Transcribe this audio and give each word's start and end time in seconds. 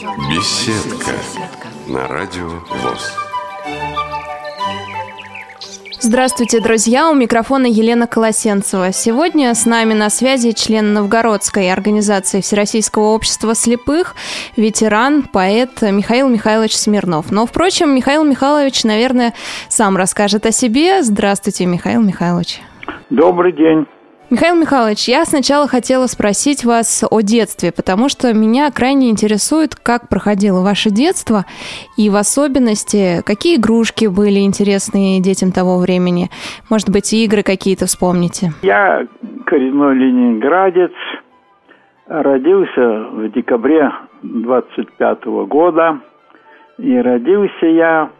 Беседка 0.00 1.12
на 1.86 2.08
радио 2.08 2.48
ВОЗ. 2.48 3.12
Здравствуйте, 6.00 6.62
друзья! 6.62 7.10
У 7.10 7.14
микрофона 7.14 7.66
Елена 7.66 8.06
Колосенцева. 8.06 8.92
Сегодня 8.92 9.54
с 9.54 9.66
нами 9.66 9.92
на 9.92 10.08
связи 10.08 10.52
член 10.52 10.94
Новгородской 10.94 11.70
организации 11.70 12.40
Всероссийского 12.40 13.08
общества 13.08 13.54
слепых, 13.54 14.14
ветеран, 14.56 15.22
поэт 15.22 15.82
Михаил 15.82 16.30
Михайлович 16.30 16.76
Смирнов. 16.76 17.30
Но, 17.30 17.44
впрочем, 17.44 17.94
Михаил 17.94 18.24
Михайлович, 18.24 18.84
наверное, 18.84 19.34
сам 19.68 19.98
расскажет 19.98 20.46
о 20.46 20.50
себе. 20.50 21.02
Здравствуйте, 21.02 21.66
Михаил 21.66 22.00
Михайлович. 22.00 22.62
Добрый 23.10 23.52
день. 23.52 23.86
Михаил 24.30 24.54
Михайлович, 24.54 25.08
я 25.08 25.24
сначала 25.24 25.66
хотела 25.66 26.06
спросить 26.06 26.64
вас 26.64 27.02
о 27.10 27.20
детстве, 27.20 27.72
потому 27.76 28.08
что 28.08 28.32
меня 28.32 28.70
крайне 28.70 29.10
интересует, 29.10 29.74
как 29.74 30.08
проходило 30.08 30.62
ваше 30.62 30.90
детство, 30.90 31.46
и 31.98 32.08
в 32.10 32.14
особенности, 32.14 33.26
какие 33.26 33.56
игрушки 33.56 34.06
были 34.06 34.38
интересные 34.46 35.20
детям 35.20 35.50
того 35.50 35.78
времени. 35.80 36.28
Может 36.70 36.90
быть, 36.90 37.12
игры 37.12 37.42
какие-то 37.42 37.86
вспомните. 37.86 38.52
Я 38.62 39.04
коренной 39.46 39.96
ленинградец, 39.96 40.92
родился 42.06 43.08
в 43.10 43.32
декабре 43.32 43.90
25 44.22 45.24
года, 45.48 45.98
и 46.78 46.96
родился 46.98 47.66
я 47.66 48.10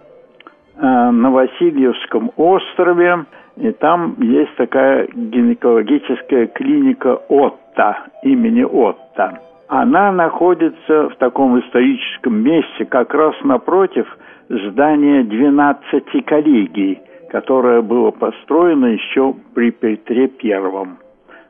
э, 0.74 0.80
на 0.80 1.30
Васильевском 1.30 2.32
острове, 2.36 3.26
и 3.56 3.72
там 3.72 4.16
есть 4.20 4.54
такая 4.56 5.06
гинекологическая 5.12 6.46
клиника 6.48 7.20
Отта, 7.28 8.04
имени 8.22 8.62
Отта. 8.62 9.40
Она 9.68 10.10
находится 10.10 11.08
в 11.10 11.16
таком 11.16 11.60
историческом 11.60 12.42
месте, 12.42 12.84
как 12.86 13.14
раз 13.14 13.34
напротив 13.44 14.06
здания 14.48 15.22
12 15.22 16.24
коллегий, 16.26 17.00
которое 17.30 17.80
было 17.80 18.10
построено 18.10 18.86
еще 18.86 19.34
при 19.54 19.70
Петре 19.70 20.26
Первом. 20.26 20.98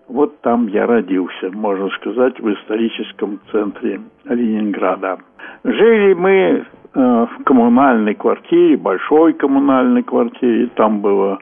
Вот 0.07 0.41
там 0.41 0.67
я 0.67 0.87
родился, 0.87 1.51
можно 1.53 1.89
сказать, 1.91 2.39
в 2.41 2.53
историческом 2.53 3.41
центре 3.53 4.01
Ленинграда. 4.25 5.19
Жили 5.63 6.15
мы 6.15 6.31
э, 6.33 6.65
в 6.95 7.45
коммунальной 7.45 8.15
квартире, 8.15 8.77
большой 8.77 9.35
коммунальной 9.35 10.03
квартире. 10.03 10.69
Там 10.75 11.01
было 11.01 11.39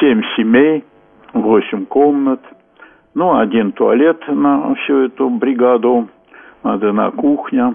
семь 0.00 0.22
семей, 0.36 0.84
восемь 1.32 1.86
комнат, 1.86 2.40
ну, 3.14 3.38
один 3.38 3.72
туалет 3.72 4.22
на 4.28 4.74
всю 4.74 5.04
эту 5.04 5.28
бригаду, 5.30 6.08
одна 6.62 7.10
кухня, 7.10 7.74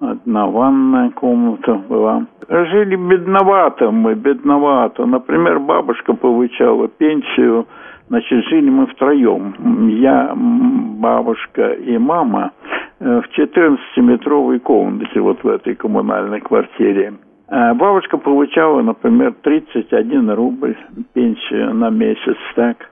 одна 0.00 0.46
ванная 0.46 1.10
комната 1.10 1.74
была. 1.74 2.26
Жили 2.48 2.96
бедновато 2.96 3.90
мы, 3.90 4.14
бедновато. 4.14 5.06
Например, 5.06 5.58
бабушка 5.58 6.14
получала 6.14 6.88
пенсию, 6.88 7.66
значит, 8.08 8.44
жили 8.44 8.70
мы 8.70 8.86
втроем. 8.86 9.54
Я, 9.88 10.32
бабушка 10.34 11.72
и 11.72 11.98
мама 11.98 12.52
э, 13.00 13.20
в 13.20 13.38
14-метровой 13.38 14.60
комнате 14.60 15.20
вот 15.20 15.42
в 15.42 15.48
этой 15.48 15.74
коммунальной 15.74 16.40
квартире. 16.40 17.14
А 17.50 17.72
бабушка 17.72 18.18
получала, 18.18 18.82
например, 18.82 19.34
31 19.42 20.30
рубль 20.32 20.76
пенсию 21.14 21.74
на 21.74 21.88
месяц, 21.88 22.36
так. 22.54 22.90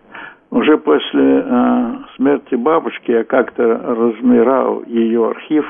Уже 0.51 0.79
после 0.79 1.45
э, 1.45 1.95
смерти 2.17 2.55
бабушки 2.55 3.11
я 3.11 3.25
как-то 3.25 3.62
размирал 3.65 4.83
ее 4.87 5.29
архив, 5.29 5.67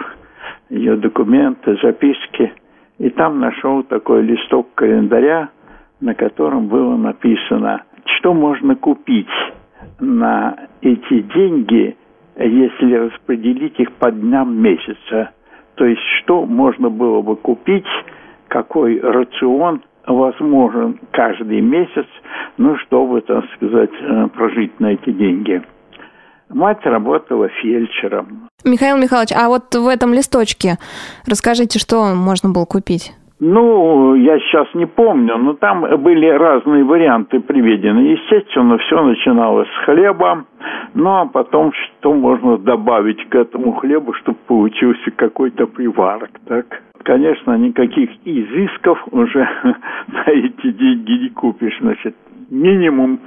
ее 0.71 0.97
документы, 0.97 1.77
записки, 1.83 2.53
и 2.99 3.11
там 3.11 3.41
нашел 3.41 3.83
такой 3.83 4.23
листок 4.23 4.69
календаря, 4.75 5.49
на 6.01 6.15
котором 6.15 6.69
было 6.69 6.97
написано, 6.97 7.83
что 8.05 8.35
можно 8.35 8.77
купить 8.77 9.27
на 9.99 10.57
эти 10.83 11.23
деньги, 11.23 11.97
если 12.37 12.95
распределить 12.95 13.81
их 13.81 13.91
по 13.93 14.13
дням 14.13 14.57
месяца. 14.61 15.31
То 15.75 15.87
есть, 15.87 16.03
что 16.21 16.47
можно 16.47 16.91
было 16.91 17.23
бы 17.23 17.35
купить 17.35 17.87
какой 18.49 19.01
рацион 19.01 19.83
возможен 20.07 21.01
каждый 21.11 21.61
месяц, 21.61 22.07
ну, 22.59 22.77
чтобы, 22.79 23.21
так 23.23 23.45
сказать, 23.57 23.91
э, 24.01 24.29
прожить 24.29 24.79
на 24.81 24.93
эти 24.93 25.11
деньги. 25.11 25.63
Мать 26.49 26.85
работала 26.85 27.49
фельдшером. 27.49 28.49
Михаил 28.65 28.99
Михайлович, 28.99 29.33
а 29.33 29.49
вот 29.49 29.75
в 29.75 29.89
этом 29.89 30.13
листочке 30.13 30.77
расскажите, 31.27 31.79
что 31.79 32.15
можно 32.15 32.51
было 32.51 32.65
купить? 32.65 33.13
Ну, 33.39 34.15
я 34.15 34.39
сейчас 34.39 34.67
не 34.75 34.87
помню, 34.87 35.37
но 35.37 35.53
там 35.55 35.83
были 36.03 36.27
разные 36.27 36.85
варианты 36.85 37.41
приведены. 37.41 37.99
Естественно, 37.99 38.79
все 38.79 39.03
начиналось 39.03 39.69
с 39.69 39.85
хлеба, 39.85 40.47
ну 40.95 41.11
а 41.11 41.27
потом 41.27 41.73
что 41.73 42.15
можно 42.15 42.57
добавить 42.57 43.29
к 43.29 43.35
этому 43.35 43.73
хлебу, 43.73 44.15
чтобы 44.15 44.39
получился 44.47 45.11
какой-то 45.11 45.67
приварок, 45.67 46.31
так? 46.47 46.83
Конечно, 47.07 47.57
никаких 47.57 48.11
изысков 48.25 48.99
уже 49.13 49.39
на 50.09 50.25
эти 50.27 50.73
деньги 50.73 51.13
не 51.13 51.29
купишь. 51.31 51.79
Значит, 51.81 52.17
минимум, 52.51 53.21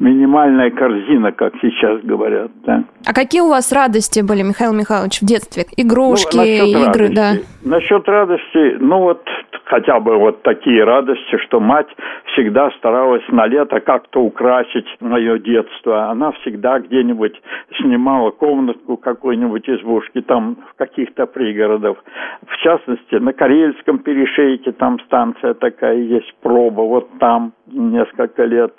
минимальная 0.00 0.70
корзина, 0.70 1.32
как 1.32 1.54
сейчас 1.62 2.02
говорят. 2.02 2.50
Да. 2.66 2.84
А 3.06 3.14
какие 3.14 3.40
у 3.40 3.48
вас 3.48 3.72
радости 3.72 4.20
были, 4.20 4.42
Михаил 4.42 4.74
Михайлович, 4.74 5.22
в 5.22 5.24
детстве? 5.24 5.64
Игрушки, 5.76 6.36
ну, 6.36 6.44
игры, 6.44 7.06
радости, 7.06 7.14
да? 7.14 7.32
Насчет 7.64 8.08
радости, 8.08 8.76
ну 8.80 8.98
вот 8.98 9.22
хотя 9.70 10.00
бы 10.00 10.16
вот 10.16 10.42
такие 10.42 10.82
радости, 10.82 11.36
что 11.46 11.60
мать 11.60 11.86
всегда 12.32 12.70
старалась 12.72 13.22
на 13.28 13.46
лето 13.46 13.80
как-то 13.80 14.20
украсить 14.20 14.86
мое 15.00 15.38
детство. 15.38 16.10
Она 16.10 16.32
всегда 16.32 16.80
где-нибудь 16.80 17.40
снимала 17.80 18.32
комнатку 18.32 18.96
какой-нибудь 18.96 19.68
избушки 19.68 20.22
там 20.22 20.56
в 20.72 20.76
каких-то 20.76 21.26
пригородах. 21.26 21.98
В 22.46 22.56
частности, 22.58 23.14
на 23.20 23.32
Карельском 23.32 23.98
перешейке 23.98 24.72
там 24.72 24.98
станция 25.06 25.54
такая 25.54 25.96
есть, 25.96 26.34
проба, 26.42 26.80
вот 26.80 27.08
там 27.18 27.52
несколько 27.66 28.44
лет 28.44 28.74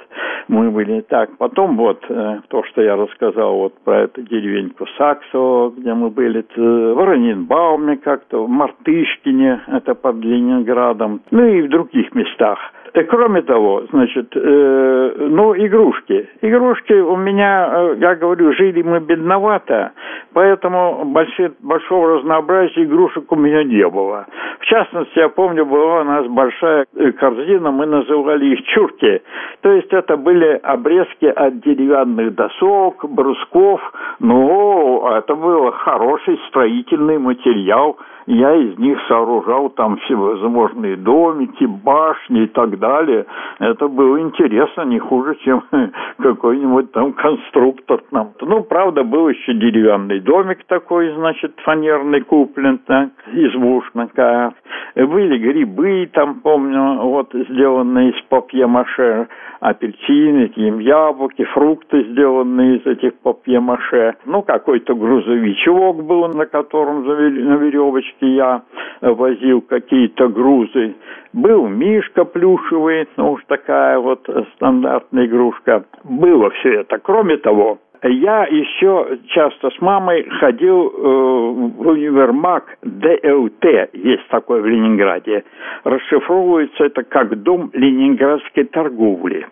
мы 0.48 0.72
были 0.72 1.02
так. 1.02 1.38
Потом 1.38 1.78
вот 1.78 2.04
э, 2.10 2.40
то, 2.50 2.64
что 2.64 2.82
я 2.82 2.96
рассказал 2.96 3.56
вот 3.56 3.74
про 3.84 4.02
эту 4.02 4.22
деревеньку 4.24 4.86
Саксово, 4.98 5.72
где 5.72 5.94
мы 5.94 6.10
были, 6.10 6.46
в 6.56 6.94
Воронинбауме 6.94 7.98
как-то, 7.98 8.46
в 8.46 8.50
Мартышкине, 8.50 9.62
это 9.68 9.96
под 9.96 10.18
Ленинградом, 10.18 11.22
ну 11.32 11.46
и 11.46 11.62
в 11.62 11.70
других 11.70 12.14
местах. 12.16 12.60
Э, 12.94 13.04
кроме 13.04 13.42
того, 13.42 13.84
значит, 13.92 14.36
э, 14.36 15.16
ну, 15.18 15.56
игрушки. 15.56 16.30
Игрушки 16.42 16.94
у 16.94 17.16
меня, 17.16 17.70
э, 17.72 17.96
я 18.00 18.16
говорю, 18.16 18.54
жили 18.54 18.82
мы 18.82 19.00
бедновато, 19.00 19.92
поэтому 20.34 21.06
большие, 21.06 21.54
большого 21.62 22.18
разнообразия 22.18 22.84
игрушек 22.84 23.32
у 23.32 23.36
меня 23.36 23.64
не 23.64 23.88
было. 23.88 24.26
В 24.60 24.66
частности, 24.66 25.20
я 25.20 25.30
помню, 25.30 25.66
была 25.66 26.02
у 26.02 26.04
нас 26.04 26.28
большая 26.28 26.86
э, 26.96 27.12
корзина, 27.14 27.72
мы 27.72 27.86
называли 27.86 28.46
их 28.48 28.64
чурки. 28.64 29.22
То 29.62 29.72
есть 29.72 29.94
это 29.94 30.18
были 30.18 30.60
обрезки 30.64 31.26
от 31.26 31.62
деревянных 31.62 32.36
досок, 32.36 33.06
брусков. 33.10 33.82
Ну, 34.20 35.08
это 35.08 35.36
был 35.36 35.72
хороший 35.72 36.40
строительный 36.50 37.18
материал– 37.18 37.98
я 38.28 38.56
из 38.56 38.78
них 38.78 39.00
сооружал 39.08 39.70
там 39.70 39.98
всевозможные 39.98 40.96
домики, 40.96 41.66
башни 41.66 42.44
и 42.44 42.48
так 42.48 42.78
далее. 42.80 43.26
Это 43.60 43.88
было 43.88 44.20
интересно, 44.20 44.84
не 44.84 45.00
хуже, 45.00 45.36
чем 45.44 45.64
какой-нибудь 46.18 46.92
там 46.92 47.14
конструктор 47.14 48.02
нам. 48.12 48.32
Ну, 48.42 48.64
правда, 48.64 49.04
был 49.04 49.30
еще 49.30 49.54
деревянный 49.54 50.20
домик 50.20 50.64
такой, 50.68 51.14
значит, 51.16 51.54
фанерный 51.64 52.22
куплен, 52.22 52.80
так, 52.80 53.10
избушка. 53.34 54.54
Были 54.96 55.38
грибы 55.38 56.10
там, 56.14 56.42
помню, 56.42 57.02
вот, 57.02 57.34
сделанные 57.34 58.12
из 58.12 58.22
папье-маше, 58.30 59.28
апельсины, 59.60 60.52
яблоки, 60.82 61.44
фрукты, 61.46 62.04
сделанные 62.12 62.78
из 62.78 62.86
этих 62.86 63.16
папье-маше. 63.20 64.16
Ну, 64.26 64.42
какой-то 64.42 64.96
грузовичок 64.96 66.04
был, 66.04 66.28
на 66.28 66.46
котором 66.46 67.06
на 67.06 67.56
веревочке 67.56 68.11
почте 68.12 68.36
я 68.36 68.62
возил 69.02 69.62
какие-то 69.62 70.28
грузы. 70.28 70.96
Был 71.34 71.68
мишка 71.68 72.26
плюшевый, 72.26 73.08
ну 73.18 73.34
уж 73.34 73.44
такая 73.48 74.00
вот 74.00 74.28
стандартная 74.56 75.26
игрушка. 75.26 75.86
Было 76.04 76.50
все 76.52 76.82
это. 76.82 76.98
Кроме 77.00 77.38
того, 77.38 77.80
я 78.04 78.46
еще 78.46 79.20
часто 79.28 79.70
с 79.70 79.80
мамой 79.80 80.28
ходил 80.40 80.88
э, 80.88 81.02
в 81.02 81.88
универмаг 81.88 82.78
ДЛТ, 82.82 83.94
есть 83.94 84.28
такой 84.30 84.62
в 84.62 84.66
Ленинграде. 84.66 85.44
Расшифровывается 85.84 86.86
это 86.86 87.04
как 87.04 87.44
Дом 87.44 87.70
ленинградской 87.74 88.64
торговли. 88.66 89.46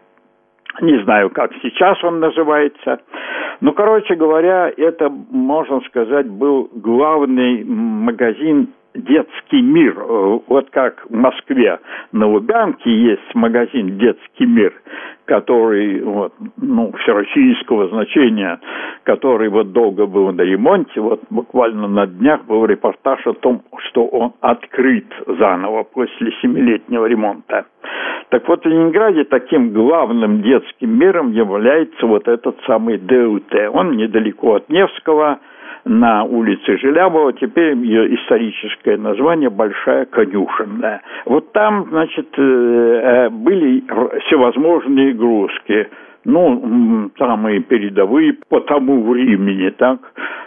Не 0.81 1.03
знаю, 1.03 1.29
как 1.31 1.51
сейчас 1.61 2.01
он 2.03 2.19
называется. 2.19 2.99
Ну, 3.61 3.73
короче 3.73 4.15
говоря, 4.15 4.71
это, 4.75 5.09
можно 5.09 5.81
сказать, 5.81 6.27
был 6.27 6.69
главный 6.73 7.63
магазин 7.65 8.73
детский 8.93 9.61
мир. 9.61 9.95
Вот 10.47 10.69
как 10.71 11.05
в 11.09 11.15
Москве 11.15 11.79
на 12.11 12.27
Лубянке 12.27 12.91
есть 12.91 13.35
магазин 13.35 13.97
«Детский 13.97 14.45
мир», 14.45 14.73
который 15.25 16.01
вот, 16.01 16.33
ну, 16.57 16.91
всероссийского 16.93 17.87
значения, 17.89 18.59
который 19.03 19.49
вот 19.49 19.71
долго 19.71 20.05
был 20.05 20.31
на 20.31 20.41
ремонте. 20.41 20.99
Вот 20.99 21.21
буквально 21.29 21.87
на 21.87 22.07
днях 22.07 22.45
был 22.45 22.65
репортаж 22.65 23.25
о 23.27 23.33
том, 23.33 23.61
что 23.89 24.05
он 24.07 24.33
открыт 24.41 25.05
заново 25.27 25.83
после 25.83 26.31
семилетнего 26.41 27.05
ремонта. 27.05 27.65
Так 28.29 28.47
вот, 28.47 28.63
в 28.63 28.67
Ленинграде 28.67 29.23
таким 29.23 29.71
главным 29.71 30.41
детским 30.41 30.97
миром 30.97 31.31
является 31.31 32.05
вот 32.05 32.27
этот 32.27 32.57
самый 32.65 32.97
ДУТ. 32.97 33.53
Он 33.73 33.97
недалеко 33.97 34.55
от 34.55 34.69
Невского, 34.69 35.39
на 35.85 36.23
улице 36.23 36.77
Желябова, 36.77 37.33
теперь 37.33 37.75
ее 37.77 38.15
историческое 38.15 38.97
название 38.97 39.49
Большая 39.49 40.05
конюшенная. 40.05 41.01
Вот 41.25 41.51
там, 41.53 41.87
значит, 41.89 42.27
э, 42.37 42.41
э, 42.41 43.29
были 43.29 43.83
всевозможные 44.25 45.11
игрушки 45.11 45.87
ну, 46.25 47.09
самые 47.17 47.61
передовые 47.61 48.33
по 48.49 48.59
тому 48.61 49.09
времени, 49.09 49.69
так. 49.69 49.99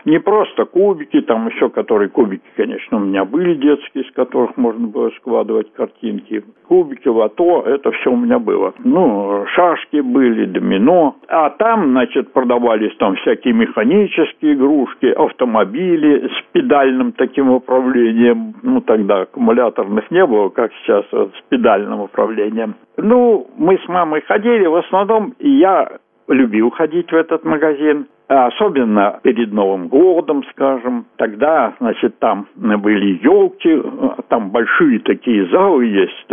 Не 0.05 0.19
просто 0.19 0.65
кубики, 0.65 1.21
там 1.21 1.49
еще 1.49 1.69
которые 1.71 2.09
кубики, 2.09 2.45
конечно, 2.57 2.99
у 2.99 3.01
меня 3.01 3.25
были 3.25 3.55
детские, 3.55 4.05
из 4.05 4.11
которых 4.13 4.57
можно 4.57 4.89
было 4.89 5.11
складывать 5.19 5.73
картинки. 5.73 6.43
Кубики, 6.67 7.09
лото, 7.09 7.63
это 7.67 7.93
все 7.93 8.11
у 8.11 8.17
меня 8.17 8.39
было. 8.39 8.75
Ну, 8.85 9.45
шашки 9.55 10.01
были, 10.01 10.47
домино. 10.47 11.17
А 11.29 11.51
там, 11.51 11.91
значит, 11.91 12.33
продавались 12.33 12.95
там 12.97 13.15
всякие 13.17 13.55
механические 13.55 14.55
игрушки, 14.55 15.07
автомобили 15.07 16.29
с 16.29 16.53
педальным 16.53 17.13
таким 17.13 17.51
управлением. 17.51 18.55
Ну, 18.63 18.81
тогда 18.81 19.23
аккумуляторных 19.23 20.11
не 20.11 20.27
было, 20.27 20.49
как 20.49 20.73
сейчас 20.83 21.05
с 21.13 21.43
педальным 21.49 22.01
управлением. 22.01 22.75
Ну, 22.97 23.47
мы 23.57 23.79
с 23.79 23.89
мамой 23.89 24.23
ходили, 24.23 24.67
в 24.67 24.77
основном 24.77 25.35
я 25.39 25.99
любил 26.29 26.71
ходить 26.71 27.11
в 27.11 27.15
этот 27.15 27.45
магазин, 27.45 28.07
особенно 28.34 29.20
перед 29.23 29.52
Новым 29.52 29.88
годом, 29.88 30.44
скажем. 30.50 31.06
Тогда, 31.17 31.75
значит, 31.81 32.19
там 32.19 32.46
были 32.56 33.19
елки, 33.23 33.82
там 34.29 34.50
большие 34.50 35.00
такие 35.00 35.46
залы 35.46 35.87
есть, 35.87 36.31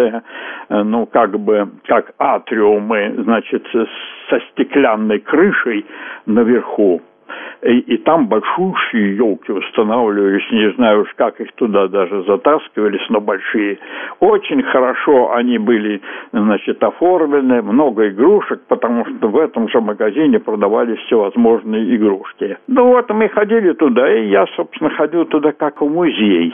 ну, 0.70 1.06
как 1.06 1.40
бы, 1.40 1.70
как 1.86 2.14
атриумы, 2.18 3.16
значит, 3.24 3.66
со 3.72 4.40
стеклянной 4.52 5.20
крышей 5.20 5.86
наверху 6.26 7.02
и, 7.62 7.80
и 7.80 7.98
там 7.98 8.28
большущие 8.28 9.16
елки 9.16 9.52
устанавливались, 9.52 10.50
не 10.52 10.72
знаю 10.74 11.02
уж 11.02 11.14
как 11.16 11.40
их 11.40 11.52
туда 11.54 11.88
даже 11.88 12.24
затаскивались, 12.24 13.06
но 13.10 13.20
большие. 13.20 13.80
Очень 14.20 14.64
хорошо 14.64 15.34
они 15.34 15.58
были, 15.58 16.02
значит, 16.32 16.84
оформлены, 16.84 17.62
много 17.62 18.10
игрушек, 18.10 18.62
потому 18.68 19.06
что 19.06 19.28
в 19.28 19.38
этом 19.38 19.70
же 19.70 19.82
магазине 19.82 20.40
продавались 20.40 21.00
всевозможные 21.00 21.96
игрушки. 21.96 22.58
Ну 22.68 22.88
вот 22.88 23.10
мы 23.10 23.30
ходили 23.30 23.74
туда, 23.74 24.12
и 24.12 24.28
я, 24.28 24.46
собственно, 24.56 24.90
ходил 24.92 25.26
туда 25.26 25.52
как 25.52 25.82
в 25.82 25.88
музей. 25.88 26.54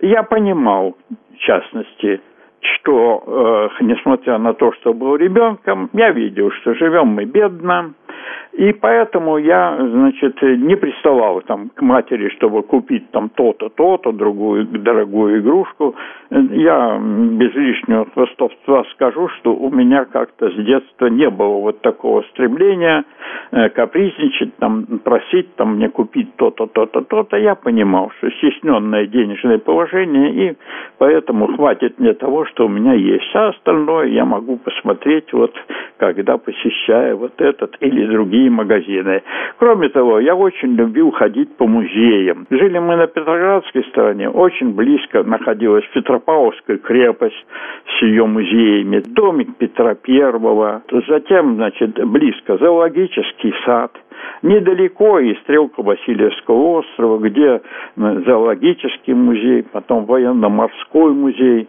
Я 0.00 0.22
понимал, 0.22 0.96
в 1.34 1.38
частности, 1.38 2.20
что, 2.60 3.70
э, 3.80 3.84
несмотря 3.84 4.38
на 4.38 4.52
то, 4.54 4.72
что 4.72 4.92
был 4.92 5.16
ребенком, 5.16 5.90
я 5.92 6.10
видел, 6.10 6.50
что 6.52 6.74
живем 6.74 7.08
мы 7.08 7.24
бедно, 7.24 7.92
и 8.58 8.72
поэтому 8.72 9.38
я, 9.38 9.76
значит, 9.78 10.42
не 10.42 10.76
приставал 10.76 11.42
там 11.42 11.70
к 11.74 11.80
матери, 11.80 12.28
чтобы 12.30 12.64
купить 12.64 13.08
там 13.12 13.28
то-то, 13.28 13.68
то-то, 13.68 14.10
другую 14.10 14.64
дорогую 14.64 15.40
игрушку. 15.40 15.94
Я 16.30 16.98
без 16.98 17.54
лишнего 17.54 18.06
хвостовства 18.06 18.84
скажу, 18.94 19.28
что 19.38 19.54
у 19.54 19.70
меня 19.70 20.04
как-то 20.06 20.50
с 20.50 20.54
детства 20.56 21.06
не 21.06 21.30
было 21.30 21.60
вот 21.60 21.80
такого 21.82 22.22
стремления 22.32 23.04
э, 23.52 23.68
капризничать, 23.68 24.56
там, 24.56 24.84
просить 25.04 25.54
там 25.54 25.76
мне 25.76 25.88
купить 25.88 26.34
то-то, 26.34 26.66
то-то, 26.66 27.02
то-то. 27.02 27.36
Я 27.36 27.54
понимал, 27.54 28.10
что 28.18 28.28
стесненное 28.30 29.06
денежное 29.06 29.58
положение, 29.58 30.32
и 30.32 30.56
поэтому 30.98 31.46
хватит 31.54 32.00
мне 32.00 32.12
того, 32.14 32.44
что 32.46 32.66
у 32.66 32.68
меня 32.68 32.94
есть. 32.94 33.30
А 33.34 33.48
остальное 33.50 34.08
я 34.08 34.24
могу 34.24 34.56
посмотреть 34.56 35.32
вот, 35.32 35.54
когда 35.98 36.38
посещаю 36.38 37.18
вот 37.18 37.40
этот 37.40 37.76
или 37.80 38.07
другие 38.08 38.50
магазины. 38.50 39.22
Кроме 39.58 39.88
того, 39.88 40.20
я 40.20 40.34
очень 40.34 40.74
любил 40.74 41.10
ходить 41.10 41.56
по 41.56 41.66
музеям. 41.66 42.46
Жили 42.50 42.78
мы 42.78 42.96
на 42.96 43.06
Петроградской 43.06 43.84
стороне, 43.84 44.28
очень 44.28 44.74
близко 44.74 45.22
находилась 45.22 45.84
Петропавловская 45.94 46.78
крепость 46.78 47.46
с 47.98 48.02
ее 48.02 48.26
музеями, 48.26 49.02
домик 49.06 49.56
Петра 49.58 49.94
Первого, 49.94 50.82
затем, 51.08 51.56
значит, 51.56 51.94
близко 52.06 52.56
зоологический 52.58 53.54
сад– 53.64 53.92
недалеко 54.42 55.18
и 55.18 55.34
стрелка 55.42 55.82
Васильевского 55.82 56.78
острова, 56.78 57.18
где 57.18 57.60
зоологический 57.96 59.14
музей, 59.14 59.62
потом 59.62 60.04
военно-морской 60.04 61.12
музей. 61.12 61.68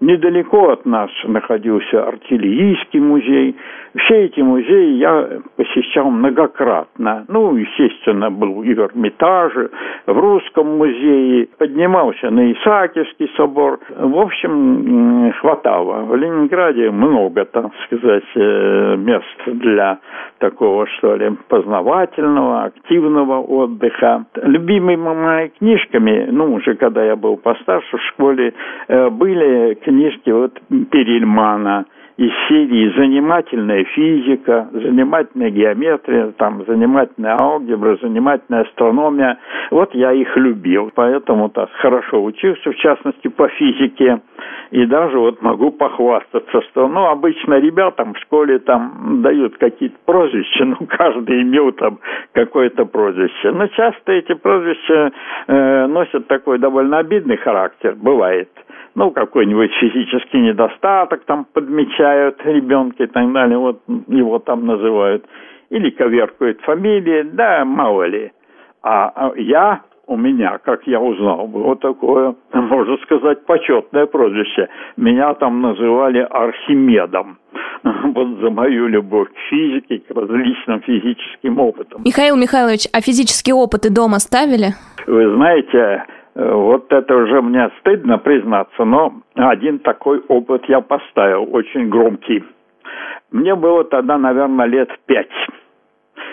Недалеко 0.00 0.70
от 0.70 0.86
нас 0.86 1.10
находился 1.24 2.06
артиллерийский 2.06 3.00
музей. 3.00 3.56
Все 3.96 4.26
эти 4.26 4.40
музеи 4.40 4.92
я 4.98 5.40
посещал 5.56 6.08
многократно. 6.10 7.24
Ну, 7.26 7.56
естественно, 7.56 8.30
был 8.30 8.62
и 8.62 8.74
в 8.74 8.78
Эрмитаже, 8.78 9.70
в 10.06 10.16
Русском 10.16 10.78
музее, 10.78 11.48
поднимался 11.58 12.30
на 12.30 12.52
Исаакиевский 12.52 13.28
собор. 13.36 13.80
В 13.98 14.18
общем, 14.18 15.32
хватало. 15.40 16.04
В 16.04 16.14
Ленинграде 16.14 16.90
много, 16.90 17.44
так 17.44 17.72
сказать, 17.86 18.24
э, 18.36 18.96
мест 18.96 19.24
для 19.46 19.98
такого, 20.38 20.86
что 20.86 21.16
ли, 21.16 21.32
познавательного, 21.48 22.64
активного 22.64 23.40
отдыха. 23.40 24.26
Любимыми 24.42 24.96
моими 24.96 25.48
книжками, 25.58 26.28
ну, 26.30 26.54
уже 26.54 26.74
когда 26.74 27.04
я 27.04 27.16
был 27.16 27.36
постарше 27.36 27.96
в 27.96 28.02
школе, 28.02 28.54
э, 28.86 29.10
были 29.10 29.74
книжки 29.88 30.30
вот 30.30 30.60
Перельмана– 30.90 31.86
из 32.18 32.32
серии 32.48 32.92
«Занимательная 32.96 33.84
физика», 33.84 34.68
«Занимательная 34.72 35.50
геометрия», 35.50 36.32
там, 36.36 36.64
«Занимательная 36.66 37.36
алгебра», 37.40 37.96
«Занимательная 38.02 38.62
астрономия». 38.62 39.38
Вот 39.70 39.94
я 39.94 40.12
их 40.12 40.36
любил, 40.36 40.90
поэтому 40.92 41.48
так 41.48 41.70
хорошо 41.74 42.24
учился, 42.24 42.72
в 42.72 42.76
частности, 42.76 43.28
по 43.28 43.46
физике. 43.46 44.20
И 44.72 44.84
даже 44.86 45.16
вот 45.16 45.40
могу 45.42 45.70
похвастаться, 45.70 46.60
что, 46.62 46.88
ну, 46.88 47.06
обычно 47.06 47.54
ребятам 47.60 48.14
в 48.14 48.18
школе 48.18 48.58
там 48.58 49.22
дают 49.22 49.56
какие-то 49.56 49.96
прозвища, 50.04 50.64
ну, 50.64 50.76
каждый 50.88 51.42
имел 51.42 51.70
там 51.70 52.00
какое-то 52.32 52.84
прозвище. 52.84 53.52
Но 53.52 53.68
часто 53.68 54.10
эти 54.10 54.34
прозвища 54.34 55.12
э, 55.46 55.86
носят 55.86 56.26
такой 56.26 56.58
довольно 56.58 56.98
обидный 56.98 57.36
характер, 57.36 57.94
бывает– 57.94 58.48
ну, 58.98 59.12
какой-нибудь 59.12 59.70
физический 59.80 60.40
недостаток 60.40 61.24
там 61.24 61.46
подмечают 61.52 62.44
ребенка 62.44 63.04
и 63.04 63.06
так 63.06 63.32
далее, 63.32 63.56
вот 63.56 63.80
его 64.08 64.40
там 64.40 64.66
называют, 64.66 65.24
или 65.70 65.90
коверкают 65.90 66.60
фамилии, 66.62 67.22
да, 67.22 67.64
мало 67.64 68.08
ли. 68.08 68.32
А, 68.82 69.12
а 69.14 69.32
я, 69.36 69.82
у 70.08 70.16
меня, 70.16 70.58
как 70.58 70.84
я 70.88 71.00
узнал, 71.00 71.46
было 71.46 71.76
такое, 71.76 72.34
можно 72.52 72.96
сказать, 73.04 73.46
почетное 73.46 74.06
прозвище. 74.06 74.68
Меня 74.96 75.32
там 75.34 75.60
называли 75.60 76.26
Архимедом. 76.28 77.38
Вот 77.84 78.40
за 78.40 78.50
мою 78.50 78.88
любовь 78.88 79.28
к 79.28 79.38
физике, 79.48 79.98
к 79.98 80.10
различным 80.10 80.80
физическим 80.80 81.60
опытам. 81.60 82.02
Михаил 82.04 82.36
Михайлович, 82.36 82.88
а 82.92 83.00
физические 83.00 83.54
опыты 83.54 83.94
дома 83.94 84.18
ставили? 84.18 84.74
Вы 85.06 85.36
знаете, 85.36 86.04
вот 86.38 86.92
это 86.92 87.16
уже 87.16 87.42
мне 87.42 87.68
стыдно 87.80 88.18
признаться, 88.18 88.84
но 88.84 89.12
один 89.34 89.80
такой 89.80 90.20
опыт 90.28 90.64
я 90.68 90.80
поставил, 90.80 91.48
очень 91.52 91.88
громкий. 91.88 92.44
Мне 93.32 93.56
было 93.56 93.82
тогда, 93.82 94.16
наверное, 94.18 94.66
лет 94.66 94.88
пять. 95.06 95.26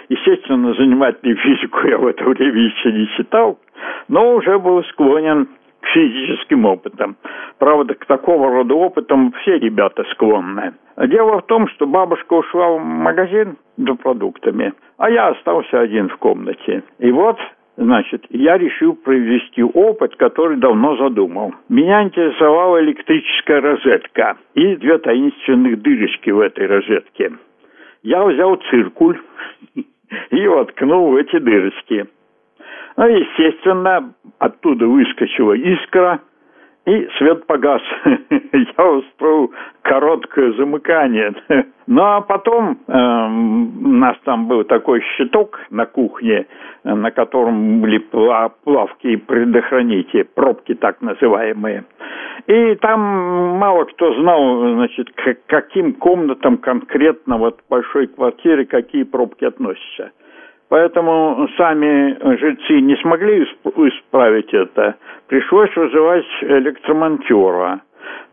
Естественно, 0.07 0.75
занимательную 0.75 1.37
физику 1.37 1.87
я 1.87 1.97
в 1.97 2.05
это 2.05 2.23
время 2.23 2.59
еще 2.59 2.91
не 2.91 3.07
читал, 3.17 3.57
но 4.07 4.35
уже 4.35 4.59
был 4.59 4.83
склонен 4.83 5.47
к 5.81 5.87
физическим 5.87 6.65
опытам. 6.65 7.15
Правда, 7.57 7.95
к 7.95 8.05
такого 8.05 8.51
рода 8.51 8.75
опытам 8.75 9.33
все 9.41 9.57
ребята 9.57 10.03
склонны. 10.11 10.73
Дело 10.97 11.39
в 11.39 11.45
том, 11.47 11.67
что 11.69 11.87
бабушка 11.87 12.33
ушла 12.33 12.77
в 12.77 12.79
магазин 12.79 13.57
за 13.77 13.95
продуктами, 13.95 14.73
а 14.97 15.09
я 15.09 15.29
остался 15.29 15.79
один 15.79 16.09
в 16.09 16.17
комнате. 16.17 16.83
И 16.99 17.11
вот 17.11 17.37
Значит, 17.77 18.25
я 18.29 18.57
решил 18.57 18.95
провести 18.95 19.61
опыт, 19.61 20.15
который 20.15 20.57
давно 20.57 20.95
задумал. 20.95 21.53
Меня 21.67 22.03
интересовала 22.03 22.81
электрическая 22.81 23.59
розетка 23.59 24.37
и 24.53 24.77
две 24.77 24.97
таинственных 24.97 25.81
дырочки 25.81 26.29
в 26.29 26.39
этой 26.39 26.67
розетке. 26.67 27.33
Я 28.01 28.23
взял 28.23 28.55
циркуль 28.69 29.19
и 30.31 30.47
воткнул 30.47 31.11
в 31.11 31.15
эти 31.17 31.37
дырочки. 31.37 32.05
Ну, 32.95 33.07
естественно, 33.07 34.13
оттуда 34.39 34.87
выскочила 34.87 35.53
искра– 35.53 36.21
и 36.85 37.07
свет 37.17 37.45
погас. 37.47 37.81
Я 38.77 38.85
устроил 38.85 39.51
короткое 39.81 40.53
замыкание. 40.53 41.33
Ну 41.87 42.01
а 42.01 42.21
потом 42.21 42.79
э, 42.87 42.91
у 42.91 43.87
нас 43.89 44.17
там 44.23 44.47
был 44.47 44.63
такой 44.63 45.03
щиток 45.15 45.59
на 45.69 45.85
кухне, 45.85 46.47
на 46.83 47.11
котором 47.11 47.79
были 47.79 47.99
плавки 47.99 49.05
и 49.05 49.17
предохранители, 49.17 50.23
пробки 50.23 50.73
так 50.73 50.99
называемые. 51.01 51.83
И 52.47 52.73
там 52.81 52.99
мало 53.59 53.83
кто 53.83 54.15
знал, 54.15 54.73
значит, 54.73 55.11
к 55.11 55.37
каким 55.45 55.93
комнатам 55.93 56.57
конкретно 56.57 57.37
вот 57.37 57.59
в 57.61 57.69
большой 57.69 58.07
квартире 58.07 58.65
какие 58.65 59.03
пробки 59.03 59.45
относятся. 59.45 60.11
Поэтому 60.75 61.47
сами 61.55 62.17
жильцы 62.37 62.81
не 62.81 62.97
смогли 62.97 63.43
исправить 63.63 64.53
это. 64.53 64.95
Пришлось 65.29 65.73
вызывать 65.73 66.25
электромонтера. 66.41 67.79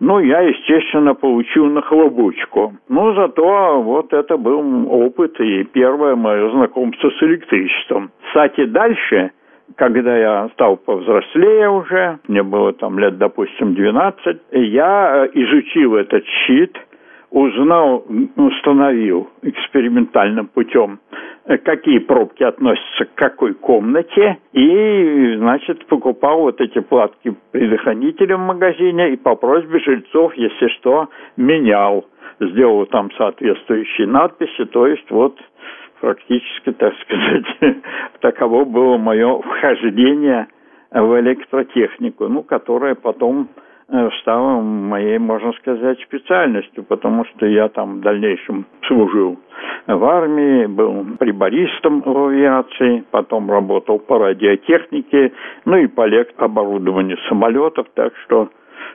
Ну, 0.01 0.19
я, 0.19 0.41
естественно, 0.41 1.15
получил 1.15 1.67
на 1.67 1.83
хлобучку. 1.83 2.73
Но 2.89 3.15
зато 3.15 3.81
вот 3.83 4.13
это 4.13 4.37
был 4.37 4.93
опыт 4.93 5.39
и 5.39 5.63
первое 5.63 6.17
мое 6.17 6.51
знакомство 6.51 7.11
с 7.11 7.23
электричеством. 7.23 8.11
Кстати, 8.27 8.65
дальше, 8.65 9.31
когда 9.77 10.19
я 10.19 10.49
стал 10.55 10.79
повзрослее 10.79 11.71
уже, 11.71 12.19
мне 12.27 12.43
было 12.43 12.73
там 12.73 12.99
лет, 12.99 13.19
допустим, 13.19 13.75
12, 13.75 14.39
я 14.51 15.29
изучил 15.33 15.95
этот 15.95 16.25
щит– 16.27 16.77
узнал, 17.33 18.05
установил 18.37 19.31
экспериментальным 19.43 20.49
путем, 20.49 21.01
э, 21.47 21.57
какие 21.59 21.99
пробки 21.99 22.43
относятся 22.43 23.07
к 23.07 23.15
какой 23.15 23.55
комнате, 23.55 24.39
и, 24.53 25.35
значит, 25.39 25.87
покупал 25.87 26.41
вот 26.43 26.61
эти 26.61 26.81
платки 26.81 27.35
предохранителя 27.51 28.37
в 28.37 28.41
магазине 28.41 29.15
и 29.15 29.17
по 29.17 29.35
просьбе 29.35 29.81
жильцов, 29.81 30.35
если 30.35 30.69
что, 30.79 31.09
менял. 31.37 32.07
Сделал 32.39 32.87
там 32.87 33.11
соответствующие 33.13 34.07
надписи, 34.07 34.65
то 34.67 34.87
есть 34.87 35.11
вот 35.11 35.39
практически, 36.01 36.73
так 36.73 36.93
сказать, 37.03 37.47
таково 38.21 38.65
было 38.65 38.99
мое 38.99 39.39
вхождение 39.39 40.49
в 40.91 41.21
электротехнику, 41.21 42.29
ну, 42.29 42.43
которое 42.43 42.95
потом 42.95 43.49
Э, 43.93 44.09
стало 44.23 44.63
моей, 44.63 45.19
можно 45.19 45.53
сказать, 45.53 46.01
специальностью, 46.01 46.83
потому 46.83 47.27
что 47.27 47.45
я 47.45 47.69
там 47.69 47.99
в 47.99 48.01
дальнейшем 48.01 48.65
служил 48.87 49.39
в 49.87 50.05
армии, 50.05 50.65
был 50.65 51.05
прибористом 51.19 52.01
в 52.01 52.29
авиации, 52.29 53.05
потом 53.11 53.51
работал 53.51 53.99
по 53.99 54.19
радиотехнике, 54.19 55.33
ну 55.67 55.77
и 55.77 55.89
по 55.89 56.07
оборудованию 56.39 57.19
самолетов, 57.29 57.87
так 57.95 58.15
что 58.25 58.49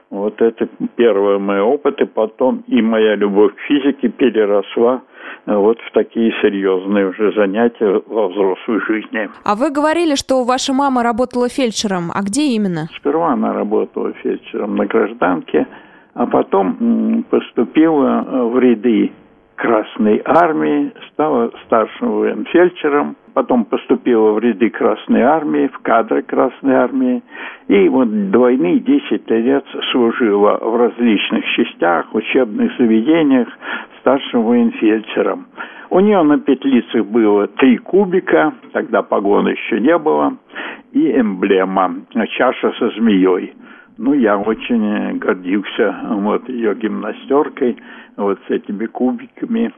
вот 0.10 0.42
это 0.42 0.68
первые 0.96 1.38
мои 1.38 1.60
опыты, 1.60 2.06
потом 2.06 2.64
и 2.68 2.82
моя 2.82 3.16
любовь 3.16 3.54
к 3.56 3.60
физике 3.68 4.10
переросла 4.10 5.02
вот 5.46 5.80
в 5.80 5.92
такие 5.94 6.34
серьезные 6.42 7.08
уже 7.10 7.32
занятия 7.34 8.02
во 8.06 8.28
взрослой 8.30 8.80
жизни. 8.88 9.30
А 9.44 9.56
вы 9.56 9.72
говорили, 9.72 10.16
что 10.16 10.44
ваша 10.44 10.74
мама 10.74 11.04
работала 11.04 11.50
фельдшером. 11.50 12.12
А 12.14 12.22
где 12.22 12.56
именно? 12.56 12.88
Сперва 12.98 13.34
она 13.34 13.54
работала 13.54 14.14
фельдшером 14.14 14.76
на 14.76 14.86
гражданке, 14.86 15.68
а 16.14 16.26
потом 16.26 17.26
поступила 17.30 18.50
в 18.50 18.60
ряды 18.60 19.12
Красной 19.56 20.22
Армии, 20.24 20.94
стала 21.12 21.52
старшим 21.66 22.20
военфельдшером, 22.20 23.16
потом 23.38 23.65
поступила 23.65 24.32
в 24.32 24.39
ряды 24.39 24.72
Красной 24.72 25.22
Армии, 25.22 25.67
в 25.67 25.77
кадры 25.84 26.24
Красной 26.24 26.74
Армии, 26.74 27.22
и 27.67 27.88
вот 27.88 28.32
до 28.32 28.39
войны 28.39 28.79
10 28.79 29.29
лет 29.29 29.63
служила 29.91 30.58
в 30.60 30.75
различных 30.75 31.46
частях, 31.56 32.15
учебных 32.15 32.75
заведениях 32.79 33.48
старшим 34.00 34.41
военфельдшером. 34.41 35.46
У 35.91 36.00
нее 36.00 36.24
на 36.24 36.39
петлицах 36.39 37.06
было 37.06 37.46
три 37.46 37.77
кубика, 37.77 38.56
тогда 38.74 39.03
погоны 39.03 39.50
еще 39.50 39.82
не 39.82 39.96
было, 40.00 40.36
и 40.94 41.12
эмблема 41.12 41.94
чаша 42.39 42.72
со 42.79 42.89
змеей. 42.98 43.53
Ну, 44.00 44.13
я 44.13 44.39
очень 44.39 45.20
гордился 45.20 45.96
вот 46.10 46.50
ее 46.50 46.74
гимнастеркой, 46.74 47.77
вот 48.15 48.39
с 48.48 48.50
этими 48.50 48.88
кубиками 48.88 49.72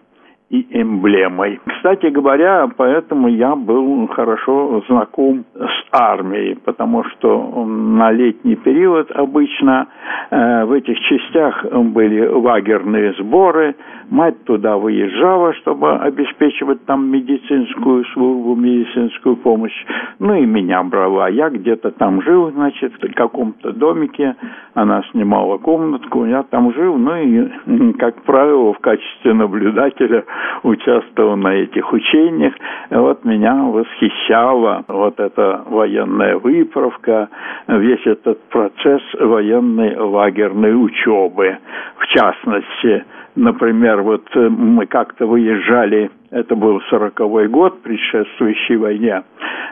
и 0.50 0.66
эмблемой. 0.72 1.60
Кстати 1.66 2.08
говоря, 2.08 2.68
поэтому 2.76 3.28
я 3.28 3.56
был 3.56 4.08
хорошо 4.08 4.82
знаком 4.88 5.46
с 5.54 5.88
армией, 5.92 6.56
потому 6.66 7.04
что 7.04 7.66
на 7.66 8.12
летний 8.12 8.56
период 8.56 9.12
обычно 9.12 9.88
э, 10.32 10.66
в 10.66 10.72
этих 10.72 10.98
частях 11.02 11.66
были 11.72 12.26
лагерные 12.26 13.14
сборы, 13.20 13.76
мать 14.10 14.44
туда 14.46 14.78
выезжала, 14.78 15.54
чтобы 15.56 15.98
обеспечивать 15.98 16.84
там 16.86 17.10
медицинскую 17.12 18.06
службу, 18.06 18.56
медицинскую 18.56 19.36
помощь, 19.38 19.86
ну 20.18 20.34
и 20.34 20.46
меня 20.46 20.82
брала. 20.84 21.30
Я 21.30 21.50
где-то 21.50 21.92
там 21.92 22.24
жил, 22.24 22.52
значит, 22.52 22.94
в 22.94 23.14
каком-то 23.14 23.72
домике, 23.72 24.36
она 24.74 25.04
снимала 25.12 25.58
комнатку, 25.58 26.26
я 26.26 26.42
там 26.44 26.74
жил, 26.74 26.98
ну 26.98 27.16
и, 27.16 27.94
как 28.00 28.24
правило, 28.24 28.74
в 28.74 28.80
качестве 28.80 29.34
наблюдателя 29.34 30.24
участвовал 30.64 31.36
на 31.36 31.56
этих 31.56 31.92
учениях. 31.92 32.54
Вот 32.90 33.24
меня 33.26 33.56
восхищала 33.56 34.84
вот 34.88 35.20
эта 35.20 35.64
военная 35.68 36.38
выправка, 36.38 37.30
весь 37.68 38.06
этот 38.06 38.42
процесс 38.50 39.02
военной 39.20 39.96
лагерной 39.96 40.74
учебы. 40.74 41.58
В 41.98 42.08
частности, 42.08 43.06
например, 43.36 44.02
вот 44.02 44.24
мы 44.36 44.86
как-то 44.86 45.26
выезжали, 45.26 46.10
это 46.32 46.56
был 46.56 46.82
сороковой 46.90 47.48
год, 47.48 47.82
предшествующий 47.82 48.78
войне, 48.78 49.24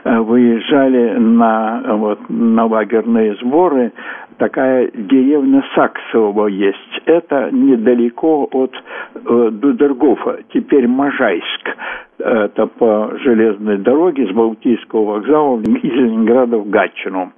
выезжали 0.04 1.18
на, 1.18 1.82
вот, 1.96 2.20
на 2.28 2.66
лагерные 2.66 3.34
сборы 3.36 3.92
такая 4.38 4.90
деревня 4.94 5.62
Саксово 5.74 6.46
есть. 6.46 7.02
Это 7.04 7.50
недалеко 7.52 8.48
от 8.50 8.74
э, 9.14 9.50
Дудергофа, 9.52 10.38
теперь 10.52 10.88
Можайск. 10.88 11.76
Это 12.18 12.66
по 12.66 13.12
железной 13.22 13.78
дороге 13.78 14.26
с 14.26 14.30
Балтийского 14.30 15.04
вокзала 15.14 15.60
из 15.60 15.92
Ленинграда 15.92 16.58
в 16.58 16.68
Гатчину. 16.68 17.32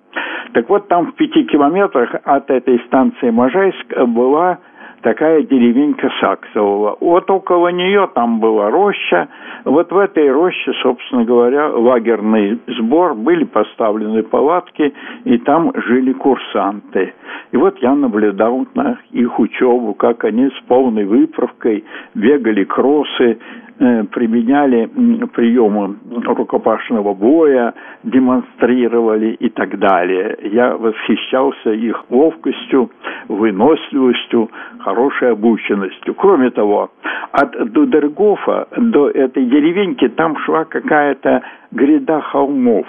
Так 0.53 0.69
вот, 0.69 0.89
там 0.89 1.13
в 1.13 1.15
пяти 1.15 1.45
километрах 1.45 2.15
от 2.25 2.51
этой 2.51 2.81
станции 2.87 3.31
Можайск 3.31 3.97
была 4.07 4.59
такая 5.03 5.43
деревенька 5.43 6.11
Саксового. 6.21 6.97
Вот 7.01 7.31
около 7.31 7.69
нее 7.69 8.09
там 8.15 8.41
была 8.41 8.71
роща. 8.71 9.29
Вот 9.65 9.91
в 9.91 9.99
этой 9.99 10.31
роще, 10.31 10.73
собственно 10.83 11.25
говоря, 11.25 11.69
лагерный 11.69 12.61
сбор, 12.67 13.15
были 13.15 13.45
поставлены 13.45 14.23
палатки, 14.23 14.93
и 15.25 15.39
там 15.39 15.73
жили 15.75 16.13
курсанты. 16.13 17.15
И 17.53 17.57
вот 17.57 17.79
я 17.79 17.95
наблюдал 17.95 18.67
на 18.75 18.99
их 19.11 19.39
учебу, 19.39 19.95
как 19.95 20.25
они 20.25 20.49
с 20.49 20.61
полной 20.67 21.05
выправкой 21.05 21.85
бегали 22.15 22.65
кроссы, 22.65 23.39
применяли 23.81 24.91
приемы 25.33 25.97
рукопашного 26.27 27.15
боя, 27.15 27.73
демонстрировали 28.03 29.33
и 29.41 29.49
так 29.49 29.79
далее. 29.79 30.37
Я 30.53 30.77
восхищался 30.77 31.73
их 31.73 32.05
ловкостью, 32.11 32.91
выносливостью, 33.29 34.51
хорошей 34.81 35.33
обученностью. 35.33 36.15
Кроме 36.15 36.51
того, 36.51 36.91
от 37.33 37.73
Дудергофа 37.73 38.69
до 38.77 39.09
этой 39.09 39.47
деревеньки 39.47 40.09
там 40.09 40.37
шла 40.39 40.65
какая-то 40.65 41.43
гряда 41.71 42.21
холмов. 42.21 42.87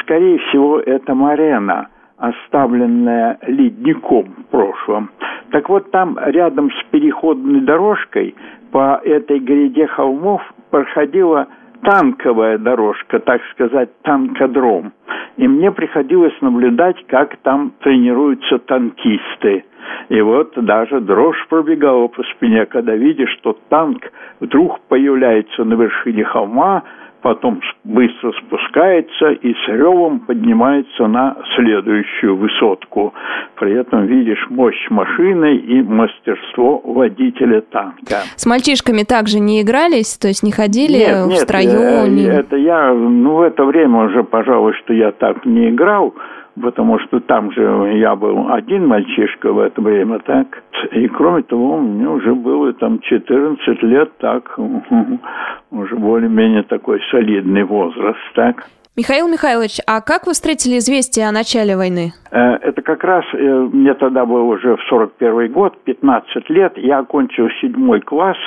Скорее 0.00 0.38
всего, 0.38 0.78
это 0.80 1.14
Марена– 1.14 1.88
оставленная 2.22 3.36
ледником 3.48 4.32
в 4.38 4.50
прошлом. 4.52 5.10
Так 5.50 5.68
вот, 5.68 5.90
там 5.90 6.16
рядом 6.24 6.70
с 6.70 6.84
переходной 6.92 7.60
дорожкой 7.62 8.36
по 8.72 9.00
этой 9.04 9.38
гряде 9.38 9.86
холмов 9.86 10.42
проходила 10.70 11.46
танковая 11.82 12.58
дорожка, 12.58 13.20
так 13.20 13.42
сказать, 13.52 13.90
танкодром. 14.02 14.92
И 15.36 15.46
мне 15.46 15.70
приходилось 15.70 16.34
наблюдать, 16.40 16.96
как 17.06 17.36
там 17.42 17.72
тренируются 17.80 18.58
танкисты. 18.58 19.64
И 20.08 20.20
вот 20.20 20.52
даже 20.56 21.00
дрожь 21.00 21.46
пробегала 21.48 22.08
по 22.08 22.22
спине, 22.22 22.66
когда 22.66 22.94
видишь, 22.94 23.30
что 23.38 23.58
танк 23.68 24.10
вдруг 24.40 24.80
появляется 24.88 25.64
на 25.64 25.74
вершине 25.74 26.24
холма, 26.24 26.82
потом 27.22 27.60
быстро 27.84 28.32
спускается 28.32 29.30
и 29.30 29.54
с 29.54 29.68
ревом 29.68 30.20
поднимается 30.20 31.06
на 31.06 31.36
следующую 31.54 32.36
высотку. 32.36 33.14
При 33.56 33.72
этом 33.72 34.06
видишь 34.06 34.44
мощь 34.50 34.90
машины 34.90 35.56
и 35.56 35.82
мастерство 35.82 36.80
водителя 36.84 37.60
танка. 37.62 38.22
С 38.36 38.46
мальчишками 38.46 39.02
также 39.02 39.38
не 39.38 39.62
игрались, 39.62 40.18
то 40.18 40.28
есть 40.28 40.42
не 40.42 40.52
ходили 40.52 40.98
нет, 40.98 41.24
в 41.24 41.28
нет, 41.28 41.38
строю? 41.38 41.80
Э, 41.80 42.08
не... 42.08 42.24
Это 42.24 42.56
я, 42.56 42.92
ну, 42.92 43.36
в 43.36 43.42
это 43.42 43.64
время 43.64 44.06
уже, 44.06 44.24
пожалуй, 44.24 44.74
что 44.82 44.92
я 44.92 45.12
так 45.12 45.44
не 45.46 45.70
играл 45.70 46.14
потому 46.60 46.98
что 47.00 47.20
там 47.20 47.52
же 47.52 47.62
я 47.98 48.14
был 48.16 48.52
один 48.52 48.86
мальчишка 48.86 49.52
в 49.52 49.58
это 49.58 49.80
время, 49.80 50.18
так. 50.20 50.62
И 50.92 51.08
кроме 51.08 51.42
того, 51.42 51.78
мне 51.78 52.08
уже 52.08 52.34
было 52.34 52.72
там 52.74 53.00
14 53.00 53.82
лет, 53.82 54.16
так, 54.18 54.58
уже 55.70 55.96
более-менее 55.96 56.64
такой 56.64 57.00
солидный 57.10 57.64
возраст, 57.64 58.18
так. 58.34 58.66
Михаил 58.94 59.26
Михайлович, 59.26 59.78
а 59.86 60.02
как 60.02 60.26
вы 60.26 60.34
встретили 60.34 60.76
известие 60.76 61.26
о 61.26 61.32
начале 61.32 61.76
войны? 61.76 62.12
Э, 62.30 62.56
это 62.60 62.82
как 62.82 63.02
раз, 63.04 63.24
э, 63.32 63.68
мне 63.72 63.94
тогда 63.94 64.26
был 64.26 64.46
уже 64.48 64.76
в 64.76 64.82
41 64.90 65.50
год, 65.50 65.82
15 65.84 66.50
лет, 66.50 66.76
я 66.76 66.98
окончил 66.98 67.48
седьмой 67.60 68.00
класс– 68.00 68.36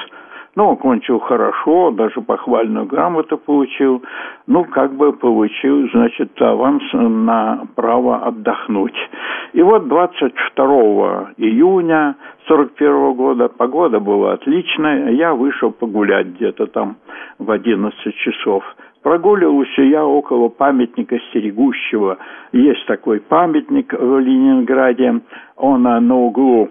ну, 0.55 0.71
окончил 0.71 1.19
хорошо, 1.19 1.91
даже 1.91 2.21
похвальную 2.21 2.85
грамоту 2.85 3.37
получил. 3.37 4.01
Ну, 4.47 4.63
как 4.65 4.93
бы 4.93 5.11
получил, 5.11 5.89
значит, 5.91 6.41
аванс 6.41 6.83
на 6.93 7.67
право 7.75 8.25
отдохнуть. 8.25 8.95
И 9.53 9.61
вот 9.61 9.87
22 9.87 11.33
июня 11.37 12.15
41 12.47 13.13
года 13.13 13.49
погода 13.49 13.99
была 13.99 14.33
отличная, 14.33 15.11
я 15.11 15.33
вышел 15.33 15.71
погулять 15.71 16.27
где-то 16.27 16.67
там 16.67 16.97
в 17.39 17.51
11 17.51 18.15
часов. 18.15 18.63
Прогуливался 19.05 19.83
я 19.83 20.03
около 20.03 20.49
памятника 20.49 21.19
стерегущего. 21.29 22.17
Есть 22.51 22.87
такой 22.87 23.19
памятник 23.19 23.93
в 23.93 24.17
Ленинграде. 24.17 25.21
Он 25.57 25.83
на 25.83 26.15
углу 26.15 26.69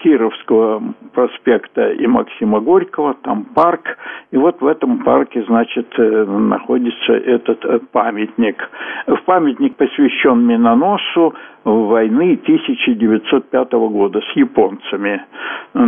Кировского 0.00 0.82
проспекта 1.14 1.92
и 1.92 2.06
Максима 2.06 2.60
Горького. 2.60 3.14
Там 3.22 3.46
парк. 3.54 3.96
И 4.30 4.36
вот 4.36 4.60
в 4.60 4.66
этом 4.66 4.98
парке, 4.98 5.42
значит, 5.44 5.86
э, 5.96 6.24
находится 6.26 7.14
этот 7.14 7.64
э, 7.64 7.78
памятник. 7.92 8.62
В 9.06 9.22
памятник 9.24 9.74
посвящен 9.76 10.46
миноносу 10.46 11.32
войны 11.64 12.38
1905 12.42 13.72
года 13.72 14.20
с 14.20 14.36
японцами. 14.36 15.22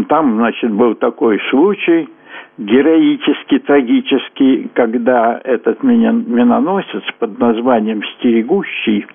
Там, 0.09 0.37
значит, 0.37 0.73
был 0.73 0.95
такой 0.95 1.39
случай– 1.51 2.09
героически, 2.59 3.59
трагически, 3.61 4.69
когда 4.75 5.41
этот 5.43 5.83
миноносец 5.83 7.03
под 7.19 7.39
названием 7.39 8.03
«Стерегущий» 8.15 9.07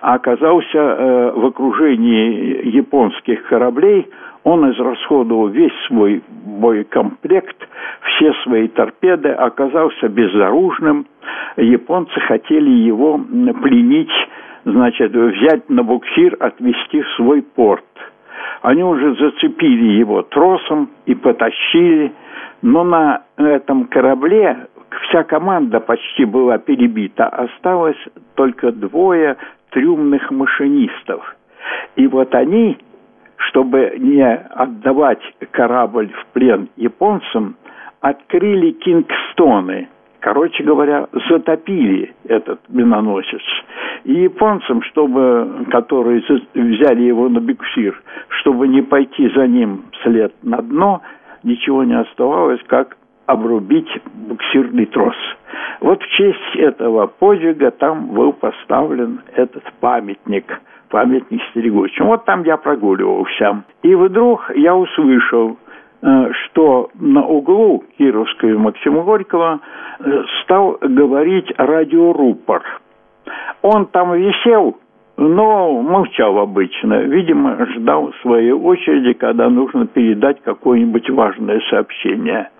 оказался 0.00 0.78
э, 0.78 1.32
в 1.34 1.46
окружении 1.46 2.68
японских 2.68 3.46
кораблей, 3.48 4.06
он 4.44 4.70
израсходовал 4.70 5.48
весь 5.48 5.72
свой 5.86 6.22
боекомплект, 6.28 7.56
все 8.02 8.32
свои 8.44 8.68
торпеды, 8.68 9.30
оказался 9.30 10.08
безоружным. 10.08 11.06
Японцы 11.56 12.20
хотели 12.20 12.70
его 12.70 13.18
пленить, 13.62 14.12
значит, 14.64 15.12
взять 15.12 15.68
на 15.70 15.82
буксир, 15.82 16.36
отвезти 16.40 17.00
в 17.00 17.08
свой 17.16 17.42
порт. 17.42 17.84
Они 18.60 18.84
уже 18.84 19.14
зацепили 19.14 19.98
его 19.98 20.22
тросом 20.22 20.90
и 21.06 21.14
потащили– 21.14 22.12
но 22.64 22.82
на 22.82 23.22
этом 23.36 23.84
корабле 23.88 24.68
вся 25.02 25.22
команда 25.22 25.80
почти 25.80 26.24
была 26.24 26.56
перебита. 26.56 27.26
Осталось 27.26 28.02
только 28.36 28.72
двое 28.72 29.36
трюмных 29.70 30.30
машинистов. 30.30 31.36
И 31.96 32.06
вот 32.06 32.34
они, 32.34 32.78
чтобы 33.36 33.92
не 33.98 34.24
отдавать 34.26 35.20
корабль 35.50 36.08
в 36.08 36.26
плен 36.32 36.70
японцам, 36.76 37.56
открыли 38.00 38.70
Кингстоны. 38.70 39.88
Короче 40.20 40.64
говоря, 40.64 41.06
затопили 41.28 42.14
этот 42.26 42.60
миноносец. 42.70 43.42
И 44.04 44.14
японцам, 44.22 44.80
чтобы, 44.84 45.66
которые 45.70 46.22
взяли 46.54 47.02
его 47.02 47.28
на 47.28 47.40
буксир, 47.42 48.02
чтобы 48.28 48.68
не 48.68 48.80
пойти 48.80 49.28
за 49.34 49.46
ним 49.46 49.82
вслед 50.00 50.32
на 50.42 50.62
дно– 50.62 51.02
ничего 51.44 51.84
не 51.84 51.98
оставалось, 51.98 52.60
как 52.66 52.96
обрубить 53.26 53.88
буксирный 54.28 54.86
трос. 54.86 55.16
Вот 55.80 56.02
в 56.02 56.08
честь 56.08 56.56
этого 56.56 57.06
подвига 57.06 57.70
там 57.70 58.08
был 58.08 58.32
поставлен 58.32 59.20
этот 59.34 59.64
памятник, 59.80 60.60
памятник 60.90 61.40
стерегущим. 61.50 62.06
Вот 62.06 62.24
там 62.24 62.42
я 62.44 62.56
прогуливался. 62.56 63.64
И 63.82 63.94
вдруг 63.94 64.50
я 64.54 64.76
услышал, 64.76 65.56
э, 66.02 66.32
что 66.32 66.90
на 66.94 67.24
углу 67.24 67.84
Кировского 67.96 68.50
и 68.50 68.54
Максима 68.54 69.02
Горького 69.02 69.60
э, 70.00 70.22
стал 70.42 70.78
говорить 70.80 71.52
радиорупор. 71.56 72.62
Он 73.62 73.86
там 73.86 74.14
висел 74.14 74.76
но 75.16 75.80
молчал 75.80 76.38
обычно. 76.38 77.02
Видимо, 77.02 77.66
ждал 77.66 78.12
своей 78.22 78.52
очереди, 78.52 79.12
когда 79.12 79.48
нужно 79.48 79.86
передать 79.86 80.42
какое-нибудь 80.42 81.08
важное 81.10 81.60
сообщение. 81.70 82.50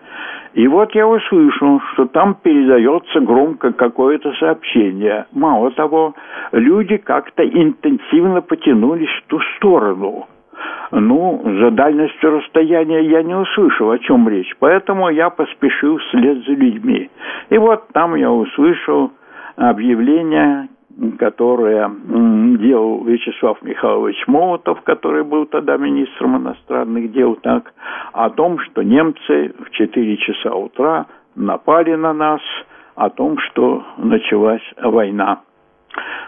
И 0.55 0.69
вот 0.69 0.95
я 0.95 1.09
услышал, 1.09 1.81
что 1.93 2.07
там 2.07 2.37
передается 2.40 3.19
громко 3.21 3.73
какое-то 3.73 4.33
сообщение. 4.35 5.27
Мало 5.33 5.73
того, 5.73 6.14
люди 6.53 6.97
как-то 6.97 7.45
интенсивно 7.45 8.40
потянулись 8.40 9.11
в 9.11 9.29
ту 9.29 9.40
сторону. 9.57 10.29
Ну, 10.93 11.43
за 11.45 11.73
дальностью 11.73 12.31
расстояния 12.31 13.01
я 13.01 13.25
не 13.25 13.35
услышал, 13.35 13.90
о 13.90 13.99
чем 13.99 14.29
речь, 14.29 14.55
поэтому 14.61 15.09
я 15.09 15.29
поспешил 15.29 15.99
вслед 15.99 16.45
за 16.47 16.53
людьми. 16.53 17.11
И 17.51 17.59
вот 17.59 17.88
там 17.93 18.14
я 18.14 18.31
услышал 18.31 19.11
объявление 19.57 20.69
которое 21.18 21.90
делал 22.59 23.04
Вячеслав 23.04 23.61
Михайлович 23.62 24.16
Молотов, 24.26 24.80
который 24.83 25.24
был 25.24 25.46
тогда 25.46 25.76
министром 25.76 26.37
иностранных 26.38 27.12
дел, 27.12 27.37
так, 27.37 27.72
о 28.12 28.30
том, 28.30 28.59
что 28.61 28.83
немцы 28.83 29.54
в 29.59 29.70
4 29.70 30.16
часа 30.18 30.54
утра 30.54 31.07
напали 31.35 31.94
на 31.94 32.12
нас, 32.12 32.40
о 32.94 33.11
том, 33.11 33.38
что 33.38 33.85
началась 33.98 34.62
война. 34.80 35.40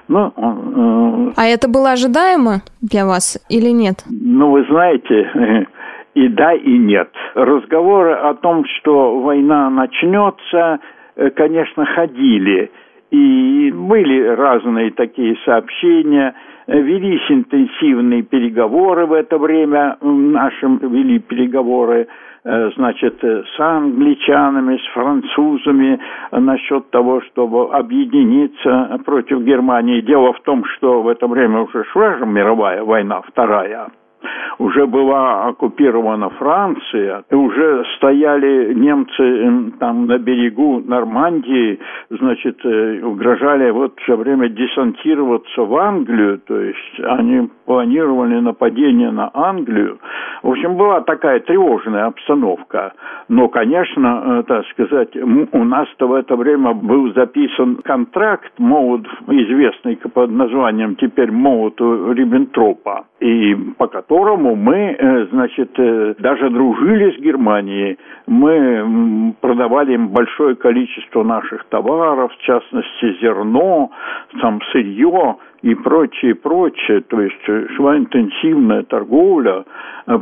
Ну, 0.09 0.33
э, 0.37 1.33
а 1.37 1.47
это 1.47 1.69
было 1.69 1.93
ожидаемо 1.93 2.63
для 2.81 3.07
вас 3.07 3.39
или 3.49 3.71
нет? 3.71 4.05
Ну, 4.09 4.51
вы 4.51 4.65
знаете, 4.65 5.67
и 6.15 6.29
да, 6.29 6.55
и 6.55 6.79
нет. 6.79 7.11
Разговоры 7.35 8.15
о 8.15 8.35
том, 8.35 8.65
что 8.79 9.21
война 9.21 9.71
начнется, 9.71 10.81
э, 11.17 11.31
конечно, 11.31 11.85
ходили– 11.85 12.71
и 13.11 13.71
были 13.73 14.21
разные 14.27 14.91
такие 14.91 15.37
сообщения, 15.45 16.35
велись 16.67 17.31
интенсивные 17.31 18.23
переговоры 18.23 19.07
в 19.07 19.13
это 19.13 19.39
время, 19.39 19.97
нашим 20.01 20.79
вели 20.79 21.21
переговоры, 21.21 22.09
э, 22.45 22.71
значит, 22.77 23.23
с 23.23 23.61
англичанами, 23.61 24.77
с 24.77 24.87
французами 24.93 25.99
насчет 26.33 26.91
того, 26.91 27.21
чтобы 27.23 27.73
объединиться 27.73 29.01
против 29.05 29.43
Германии. 29.43 30.01
Дело 30.01 30.33
в 30.33 30.41
том, 30.41 30.65
что 30.77 31.03
в 31.03 31.09
это 31.09 31.27
время 31.29 31.61
уже 31.61 31.85
шла 31.93 32.19
же 32.19 32.27
мировая 32.27 32.83
война, 32.83 33.23
вторая– 33.23 33.89
уже 34.59 34.87
была 34.87 35.47
оккупирована 35.49 36.31
Франция, 36.31 37.25
и 37.31 37.35
уже 37.35 37.85
стояли 37.97 38.75
немцы 38.75 39.73
там 39.79 40.07
на 40.07 40.19
берегу 40.19 40.83
Нормандии, 40.85 41.79
значит, 42.11 42.59
э, 42.65 43.01
угрожали 43.03 43.71
вот 43.71 43.95
все 44.01 44.17
время 44.17 44.49
десантироваться 44.49 45.63
в 45.63 45.77
Англию, 45.77 46.41
то 46.47 46.61
есть 46.61 47.01
они 47.03 47.49
планировали 47.65 48.41
нападение 48.41 49.11
на 49.11 49.31
Англию. 49.35 49.99
В 50.43 50.51
общем, 50.51 50.77
была 50.77 51.01
такая 51.01 51.41
тревожная 51.41 52.07
обстановка. 52.07 52.93
Но, 53.29 53.49
конечно, 53.49 54.23
э, 54.25 54.43
так 54.47 54.67
сказать, 54.69 55.17
у 55.17 55.65
нас-то 55.65 56.07
в 56.07 56.15
это 56.15 56.37
время 56.37 56.73
был 56.73 57.13
записан 57.15 57.77
контракт 57.85 58.53
Молот, 58.59 59.07
известный 59.29 59.97
под 59.97 60.31
названием 60.31 60.97
теперь 60.97 61.31
Молот 61.31 61.81
Риббентропа, 61.81 63.07
и 63.21 63.55
по 63.79 63.87
которому 63.87 64.16
мы, 64.25 64.97
э, 64.99 65.27
значит, 65.33 65.71
э, 65.79 66.15
даже 66.19 66.51
дружили 66.51 67.17
с 67.17 67.21
Германией. 67.21 67.99
Мы 68.27 69.35
продавали 69.41 69.95
им 69.95 70.09
большое 70.09 70.55
количество 70.57 71.23
наших 71.23 71.65
товаров, 71.67 72.33
в 72.33 72.43
частности, 72.43 73.19
зерно, 73.21 73.91
там 74.41 74.61
сырье 74.73 75.37
и 75.63 75.75
прочее, 75.75 76.35
прочее. 76.35 77.01
То 77.03 77.21
есть 77.21 77.49
э, 77.49 77.67
шла 77.77 77.97
интенсивная 77.97 78.83
торговля, 78.83 79.65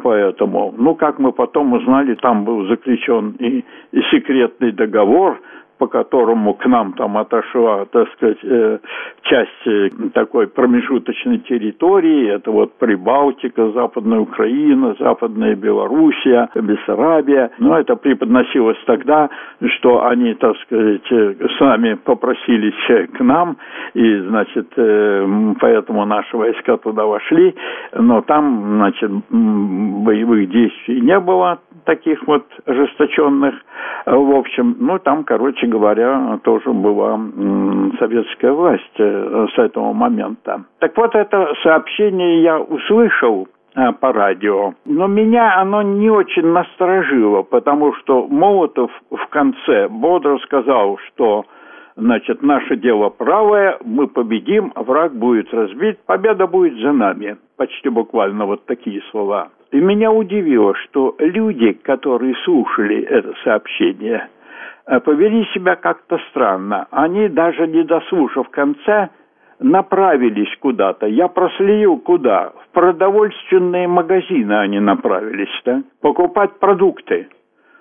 поэтому, 0.03 0.75
ну, 0.77 0.95
как 0.95 1.19
мы 1.19 1.33
потом 1.33 1.73
узнали, 1.73 2.15
там 2.15 2.45
был 2.45 2.67
заключен 2.67 3.37
и, 3.39 3.65
и 3.93 4.03
секретный 4.11 4.73
договор 4.73 5.41
по 5.79 5.87
которому 5.87 6.55
к 6.55 6.67
нам 6.67 6.93
там 6.93 7.17
отошла, 7.17 7.85
так 7.87 8.09
сказать, 8.13 8.39
э, 8.43 8.79
часть 9.23 9.67
э, 9.67 9.91
такой 10.13 10.47
промежуточной 10.47 11.39
территории, 11.39 12.31
это 12.31 12.51
вот 12.51 12.75
Прибалтика, 12.79 13.71
Западная 13.73 14.21
Украина, 14.21 14.95
Западная 14.99 15.55
Белоруссия, 15.57 16.49
Бессарабия. 16.55 17.51
Но 17.59 17.79
это 17.79 17.97
преподносилось 17.97 18.79
тогда, 18.87 19.31
что 19.79 20.07
они, 20.07 20.35
так 20.35 20.57
сказать, 20.59 21.11
э, 21.11 21.35
сами 21.59 21.95
попросились 21.95 23.09
к 23.17 23.21
нам, 23.21 23.57
и, 23.95 24.19
значит, 24.21 24.69
поэтому 25.61 26.05
наши 26.05 26.37
войска 26.37 26.77
туда 26.77 27.05
вошли, 27.05 27.55
но 27.95 28.23
там, 28.23 28.77
значит, 28.77 29.11
боевых 29.31 30.49
действий 30.51 31.01
не 31.01 31.19
было 31.19 31.59
таких 31.85 32.27
вот 32.27 32.45
ожесточенных. 32.67 33.55
В 34.07 34.37
общем, 34.37 34.77
ну, 34.81 34.99
там, 34.99 35.25
короче 35.25 35.67
говоря, 35.67 36.39
тоже 36.43 36.71
была 36.73 37.19
советская 37.99 38.53
власть 38.53 38.99
э, 38.99 39.47
с 39.55 39.59
этого 39.59 39.93
момента. 39.93 40.65
Так 40.79 40.97
вот, 40.97 41.15
это 41.15 41.55
сообщение 41.63 42.43
я 42.43 42.59
услышал 42.59 43.49
э, 43.75 43.93
по 43.93 44.13
радио. 44.13 44.75
Но 44.85 45.07
меня 45.07 45.61
оно 45.61 45.83
не 45.83 46.11
очень 46.11 46.47
насторожило, 46.47 47.43
потому 47.43 47.95
что 47.95 48.27
Молотов 48.29 48.91
в 49.11 49.27
конце 49.29 49.89
бодро 49.89 50.39
сказал, 50.39 50.99
что 51.09 51.45
значит, 51.97 52.43
наше 52.43 52.77
дело 52.77 53.09
правое, 53.09 53.79
мы 53.85 54.09
победим, 54.09 54.73
враг 54.75 55.15
будет 55.15 55.53
разбит, 55.53 55.99
победа 56.07 56.47
будет 56.47 56.79
за 56.81 56.93
нами. 56.93 57.37
Почти 57.57 57.89
буквально 57.89 58.47
вот 58.47 58.67
такие 58.67 59.01
слова. 59.11 59.49
И 59.75 59.81
меня 59.81 60.13
удивило, 60.13 60.73
что 60.77 61.17
люди, 61.19 61.73
которые 61.73 62.37
слушали 62.45 63.03
это 63.03 63.35
сообщение, 63.43 64.29
э, 64.87 65.01
повели 65.01 65.45
себя 65.47 65.75
как-то 65.75 66.17
странно. 66.31 66.87
Они, 66.93 67.29
даже 67.29 67.67
не 67.67 67.83
дослушав 67.83 68.49
конца, 68.51 69.11
направились 69.59 70.57
куда-то. 70.61 71.09
Я 71.09 71.27
проследил 71.27 71.99
куда? 71.99 72.53
В 72.63 72.73
продовольственные 72.73 73.89
магазины 73.89 74.53
они 74.53 74.79
направились, 74.79 75.51
да? 75.65 75.83
Покупать 76.01 76.57
продукты. 76.61 77.27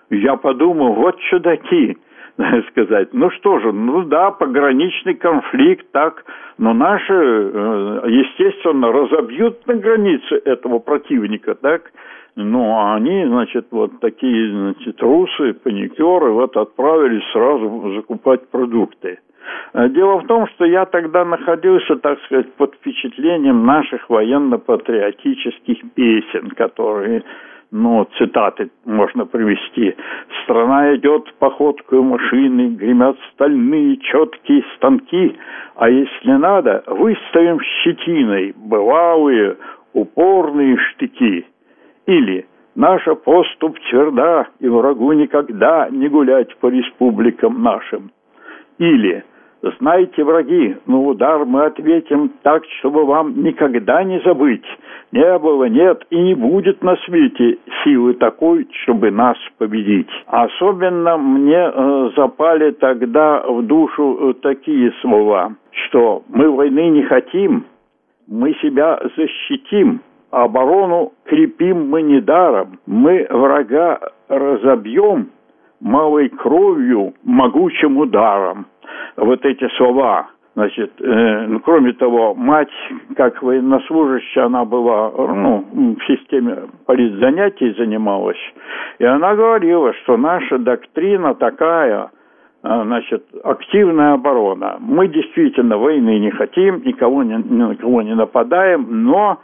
Я 0.10 0.36
подумал, 0.38 0.94
вот 0.94 1.20
чудаки 1.30 2.00
сказать. 2.70 3.14
Ну 3.14 3.30
что 3.32 3.60
же, 3.60 3.72
ну 3.72 4.04
да, 4.04 4.32
пограничный 4.32 5.14
конфликт, 5.16 5.86
так, 5.92 6.26
но 6.58 6.74
наши, 6.74 7.14
э, 7.14 8.02
естественно, 8.08 8.92
разобьют 8.92 9.66
на 9.68 9.76
границе 9.76 10.42
этого 10.46 10.80
противника, 10.80 11.56
так, 11.56 11.92
ну, 12.36 12.94
они, 12.94 13.26
значит, 13.26 13.68
вот 13.70 14.00
такие, 14.00 14.50
значит, 14.52 15.00
русы, 15.02 15.54
паникеры, 15.54 16.32
вот 16.32 16.58
отправились 16.58 17.24
сразу 17.32 17.94
закупать 17.96 18.50
продукты. 18.50 19.20
А 19.74 19.88
дело 19.90 20.20
в 20.20 20.28
том, 20.28 20.48
что 20.48 20.66
я 20.66 20.86
тогда 20.86 21.26
находился, 21.26 21.96
так 21.98 22.20
сказать, 22.24 22.52
под 22.54 22.74
впечатлением 22.76 23.66
наших 23.66 24.10
военно-патриотических 24.10 25.94
песен, 25.94 26.50
которые 26.52 27.24
ну, 27.74 28.08
цитаты 28.20 28.70
можно 28.86 29.26
привести. 29.26 29.96
«Страна 30.44 30.96
идет 30.96 31.34
походкой 31.40 32.02
машины, 32.02 32.76
гремят 32.76 33.18
стальные 33.34 33.98
четкие 33.98 34.64
станки, 34.76 35.36
а 35.76 35.90
если 35.90 36.34
надо, 36.34 36.84
выставим 36.86 37.60
щетиной 37.60 38.54
бывалые 38.56 39.58
упорные 39.94 40.78
штыки». 40.78 41.48
Или 42.06 42.46
«Наша 42.76 43.16
поступ 43.16 43.80
тверда, 43.90 44.48
и 44.60 44.68
врагу 44.68 45.12
никогда 45.14 45.90
не 45.90 46.10
гулять 46.10 46.56
по 46.58 46.68
республикам 46.68 47.64
нашим». 47.64 48.12
Или 48.78 49.24
знаете, 49.80 50.24
враги, 50.24 50.76
на 50.88 51.00
удар 51.00 51.46
мы 51.46 51.66
ответим 51.66 52.32
так, 52.42 52.64
чтобы 52.80 53.06
вам 53.06 53.44
никогда 53.44 54.04
не 54.04 54.20
забыть. 54.22 54.66
Не 55.12 55.40
было, 55.40 55.66
нет 55.66 56.06
и 56.10 56.20
не 56.20 56.34
будет 56.34 56.84
на 56.84 56.98
свете 57.06 57.60
силы 57.84 58.14
такой, 58.16 58.68
чтобы 58.84 59.10
нас 59.12 59.38
победить. 59.58 60.10
Особенно 60.28 61.18
мне 61.18 61.72
э, 61.74 62.10
запали 62.18 62.72
тогда 62.72 63.44
в 63.48 63.62
душу 63.64 64.18
э, 64.20 64.34
такие 64.42 64.92
слова, 65.02 65.56
что 65.72 66.24
мы 66.28 66.52
войны 66.52 66.90
не 66.90 67.04
хотим, 67.04 67.66
мы 68.28 68.54
себя 68.56 69.00
защитим, 69.16 70.02
оборону 70.32 71.14
крепим 71.26 71.90
мы 71.90 72.02
недаром, 72.02 72.80
мы 72.86 73.28
врага 73.30 74.00
разобьем 74.28 75.30
малой 75.84 76.30
кровью, 76.30 77.14
могучим 77.24 77.98
ударом 77.98 78.66
вот 79.18 79.46
эти 79.46 79.68
слова. 79.78 80.28
Значит, 80.56 80.92
э, 81.02 81.46
ну, 81.48 81.60
кроме 81.62 81.94
того, 81.94 82.36
мать, 82.36 82.72
как 83.16 83.42
военнослужащая, 83.42 84.46
она 84.46 84.66
была, 84.66 85.12
ну, 85.18 85.66
в 85.98 86.04
системе 86.06 86.70
политзанятий 86.86 87.74
занималась, 87.74 88.38
и 89.00 89.04
она 89.04 89.36
говорила, 89.36 89.94
что 90.04 90.16
наша 90.16 90.60
доктрина 90.60 91.34
такая, 91.34 92.12
э, 92.64 92.82
значит, 92.84 93.26
активная 93.44 94.14
оборона. 94.14 94.78
Мы 94.80 95.08
действительно 95.08 95.78
войны 95.78 96.20
не 96.20 96.30
хотим, 96.30 96.84
никого 96.86 97.24
не, 97.24 97.34
ни 97.34 97.64
на 97.64 97.76
кого 97.76 98.04
не 98.04 98.14
нападаем, 98.14 98.86
но 98.90 99.40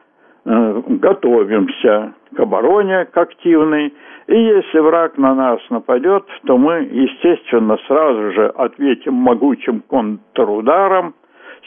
готовимся 0.45 2.13
к 2.35 2.39
обороне, 2.39 3.05
к 3.05 3.17
активной, 3.17 3.93
и 4.27 4.35
если 4.35 4.79
враг 4.79 5.17
на 5.17 5.33
нас 5.33 5.59
нападет, 5.69 6.23
то 6.45 6.57
мы, 6.57 6.87
естественно, 6.91 7.77
сразу 7.87 8.31
же 8.31 8.47
ответим 8.49 9.15
могучим 9.15 9.81
контрударом, 9.89 11.15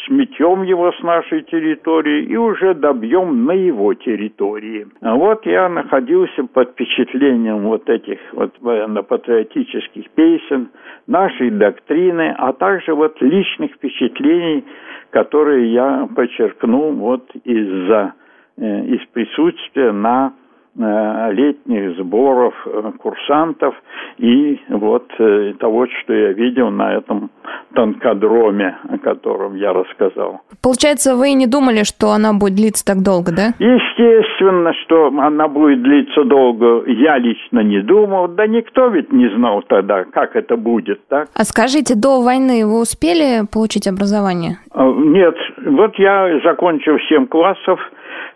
сметем 0.06 0.62
его 0.62 0.92
с 0.92 1.02
нашей 1.02 1.42
территории 1.42 2.24
и 2.24 2.37
уже 2.37 2.74
добьем 2.74 3.44
на 3.44 3.52
его 3.52 3.94
территории. 3.94 4.87
А 5.00 5.14
вот 5.14 5.44
я 5.46 5.68
находился 5.68 6.44
под 6.44 6.70
впечатлением 6.70 7.62
вот 7.64 7.88
этих 7.88 8.18
вот 8.32 8.54
военно-патриотических 8.61 10.11
песен, 10.11 10.70
нашей 11.06 11.50
доктрины, 11.50 12.35
а 12.38 12.52
также 12.52 12.94
вот 12.94 13.20
личных 13.20 13.72
впечатлений, 13.72 14.64
которые 15.11 15.72
я 15.72 16.08
подчеркнул 16.14 16.92
вот 16.92 17.28
из-за 17.44 18.14
э, 18.14 18.21
из 18.56 19.04
присутствия 19.12 19.92
на 19.92 20.34
Э, 20.74 21.30
летних 21.32 21.98
сборов 21.98 22.54
э, 22.64 22.92
курсантов 22.98 23.74
и 24.16 24.58
вот 24.70 25.04
э, 25.18 25.52
того, 25.60 25.86
что 26.00 26.14
я 26.14 26.32
видел 26.32 26.70
на 26.70 26.94
этом 26.94 27.30
танкодроме, 27.74 28.78
о 28.88 28.96
котором 28.96 29.54
я 29.56 29.74
рассказал. 29.74 30.40
Получается, 30.62 31.14
вы 31.14 31.34
не 31.34 31.46
думали, 31.46 31.82
что 31.82 32.12
она 32.12 32.32
будет 32.32 32.54
длиться 32.54 32.86
так 32.86 33.02
долго, 33.02 33.32
да? 33.36 33.48
Естественно, 33.58 34.72
что 34.84 35.08
она 35.08 35.46
будет 35.46 35.82
длиться 35.82 36.24
долго. 36.24 36.84
Я 36.86 37.18
лично 37.18 37.60
не 37.60 37.82
думал. 37.82 38.28
Да 38.28 38.46
никто 38.46 38.86
ведь 38.86 39.12
не 39.12 39.28
знал 39.28 39.60
тогда, 39.68 40.04
как 40.04 40.36
это 40.36 40.56
будет, 40.56 41.06
так? 41.08 41.28
А 41.34 41.44
скажите, 41.44 41.94
до 41.94 42.22
войны 42.22 42.64
вы 42.64 42.80
успели 42.80 43.46
получить 43.52 43.86
образование? 43.86 44.56
Нет. 44.74 45.36
Вот 45.66 45.96
я 45.96 46.40
закончил 46.42 46.98
7 47.10 47.26
классов, 47.26 47.78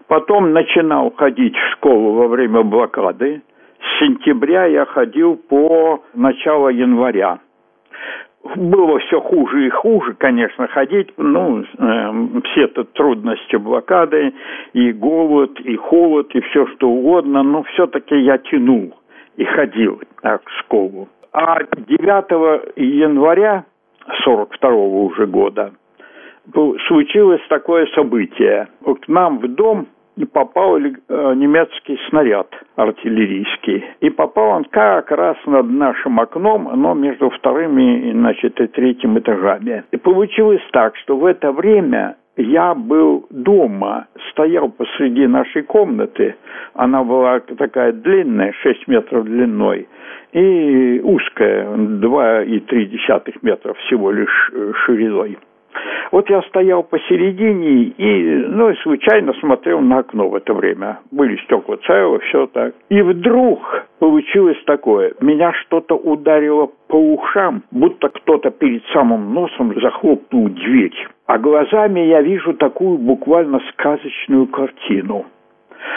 Потом 0.08 0.52
начинал 0.52 1.12
ходить 1.16 1.56
в 1.56 1.72
школу 1.72 2.12
во 2.12 2.28
время 2.28 2.62
блокады. 2.62 3.42
С 3.80 3.98
сентября 4.00 4.66
я 4.66 4.84
ходил 4.84 5.36
по 5.36 6.02
начало 6.14 6.68
января. 6.68 7.40
Было 8.54 9.00
все 9.00 9.20
хуже 9.20 9.66
и 9.66 9.70
хуже, 9.70 10.14
конечно, 10.14 10.68
ходить. 10.68 11.12
Ну, 11.16 11.62
э, 11.62 12.40
все 12.44 12.64
это 12.64 12.84
трудности 12.84 13.56
блокады, 13.56 14.32
и 14.72 14.92
голод, 14.92 15.58
и 15.60 15.74
холод, 15.74 16.32
и 16.34 16.40
все 16.40 16.66
что 16.68 16.88
угодно. 16.88 17.42
Но 17.42 17.64
все-таки 17.64 18.16
я 18.16 18.38
тянул 18.38 18.94
и 19.36 19.44
ходил 19.44 20.00
так, 20.22 20.42
в 20.44 20.58
школу. 20.60 21.08
А 21.32 21.58
9 21.64 22.76
января 22.76 23.64
42 24.22 24.70
-го 24.70 25.06
уже 25.06 25.26
года 25.26 25.72
случилось 26.86 27.40
такое 27.48 27.86
событие. 27.94 28.68
К 28.84 29.08
нам 29.08 29.38
в 29.38 29.48
дом 29.48 29.88
и 30.16 30.24
попал 30.24 30.78
э, 30.78 31.34
немецкий 31.34 31.98
снаряд 32.08 32.48
артиллерийский. 32.76 33.84
И 34.00 34.10
попал 34.10 34.56
он 34.56 34.64
как 34.64 35.10
раз 35.10 35.36
над 35.46 35.68
нашим 35.70 36.18
окном, 36.20 36.70
но 36.74 36.94
между 36.94 37.30
вторыми 37.30 38.12
значит, 38.12 38.60
и 38.60 38.66
третьим 38.66 39.18
этажами. 39.18 39.84
И 39.90 39.96
получилось 39.96 40.62
так, 40.72 40.96
что 40.96 41.16
в 41.16 41.24
это 41.26 41.52
время 41.52 42.16
я 42.36 42.74
был 42.74 43.26
дома, 43.30 44.08
стоял 44.30 44.68
посреди 44.68 45.26
нашей 45.26 45.62
комнаты. 45.62 46.36
Она 46.74 47.02
была 47.02 47.40
такая 47.40 47.92
длинная, 47.92 48.52
6 48.62 48.88
метров 48.88 49.24
длиной, 49.24 49.88
и 50.32 51.00
узкая, 51.02 51.66
2,3 51.66 53.38
метра 53.42 53.74
всего 53.74 54.10
лишь 54.10 54.50
э, 54.52 54.72
шириной. 54.84 55.38
Вот 56.12 56.30
я 56.30 56.42
стоял 56.42 56.82
посередине 56.82 57.92
и, 57.96 58.44
ну, 58.48 58.74
случайно 58.76 59.32
смотрел 59.34 59.80
на 59.80 59.98
окно 59.98 60.28
в 60.28 60.34
это 60.34 60.54
время. 60.54 61.00
Были 61.10 61.36
стекла 61.44 61.76
целые, 61.86 62.20
все 62.20 62.46
так. 62.46 62.74
И 62.88 63.02
вдруг 63.02 63.60
получилось 63.98 64.62
такое. 64.66 65.14
Меня 65.20 65.52
что-то 65.52 65.96
ударило 65.96 66.70
по 66.88 66.96
ушам, 66.96 67.62
будто 67.70 68.08
кто-то 68.08 68.50
перед 68.50 68.84
самым 68.92 69.34
носом 69.34 69.78
захлопнул 69.80 70.48
дверь. 70.48 70.94
А 71.26 71.38
глазами 71.38 72.00
я 72.00 72.22
вижу 72.22 72.54
такую 72.54 72.98
буквально 72.98 73.60
сказочную 73.72 74.46
картину. 74.46 75.26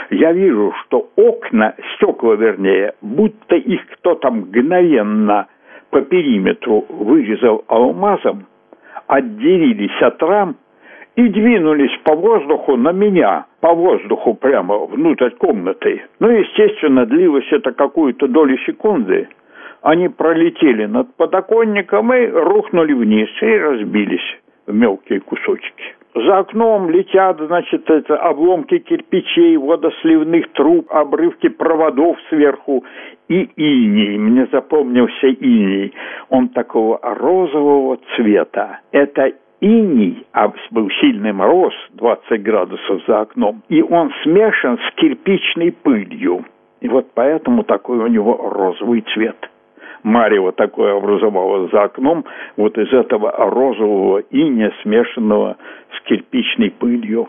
Я 0.09 0.31
вижу, 0.31 0.73
что 0.83 1.09
окна, 1.15 1.75
стекла 1.95 2.35
вернее, 2.35 2.93
будто 3.01 3.55
их 3.55 3.81
кто-то 3.93 4.31
мгновенно 4.31 5.47
по 5.91 6.01
периметру 6.01 6.85
вырезал 6.89 7.63
алмазом, 7.67 8.45
отделились 9.09 10.01
от 10.01 10.21
рам 10.23 10.55
и 11.15 11.27
двинулись 11.27 11.97
по 12.03 12.15
воздуху 12.15 12.77
на 12.77 12.91
меня, 12.91 13.47
по 13.59 13.73
воздуху 13.73 14.35
прямо 14.35 14.85
внутрь 14.85 15.31
комнаты. 15.31 16.03
Ну, 16.19 16.29
естественно, 16.29 17.05
длилось 17.05 17.51
это 17.51 17.71
какую-то 17.71 18.27
долю 18.27 18.57
секунды. 18.59 19.27
Они 19.81 20.09
пролетели 20.09 20.85
над 20.85 21.13
подоконником 21.15 22.13
и 22.13 22.27
рухнули 22.27 22.93
вниз 22.93 23.29
и 23.41 23.57
разбились 23.57 24.39
мелкие 24.71 25.19
кусочки. 25.19 25.95
За 26.15 26.39
окном 26.39 26.89
летят, 26.89 27.39
значит, 27.39 27.89
это 27.89 28.17
обломки 28.17 28.79
кирпичей, 28.79 29.57
водосливных 29.57 30.51
труб, 30.53 30.87
обрывки 30.89 31.49
проводов 31.49 32.17
сверху 32.29 32.83
и 33.27 33.47
иней. 33.55 34.17
Мне 34.17 34.47
запомнился 34.51 35.27
иней. 35.27 35.93
Он 36.29 36.49
такого 36.49 36.99
розового 37.03 37.99
цвета. 38.15 38.79
Это 38.91 39.31
иней, 39.61 40.25
а 40.33 40.51
был 40.71 40.89
сильный 40.99 41.31
мороз, 41.31 41.73
20 41.93 42.41
градусов 42.41 43.01
за 43.07 43.21
окном, 43.21 43.61
и 43.69 43.81
он 43.81 44.11
смешан 44.23 44.79
с 44.79 44.95
кирпичной 44.95 45.71
пылью. 45.71 46.43
И 46.81 46.87
вот 46.89 47.07
поэтому 47.13 47.63
такой 47.63 47.99
у 47.99 48.07
него 48.07 48.35
розовый 48.51 49.01
цвет 49.13 49.37
марево 50.03 50.51
такое 50.51 50.95
образовалось 50.95 51.71
за 51.71 51.83
окном, 51.83 52.25
вот 52.57 52.77
из 52.77 52.91
этого 52.93 53.31
розового 53.31 54.19
иния, 54.31 54.71
смешанного 54.81 55.57
с 55.97 56.07
кирпичной 56.07 56.71
пылью. 56.71 57.27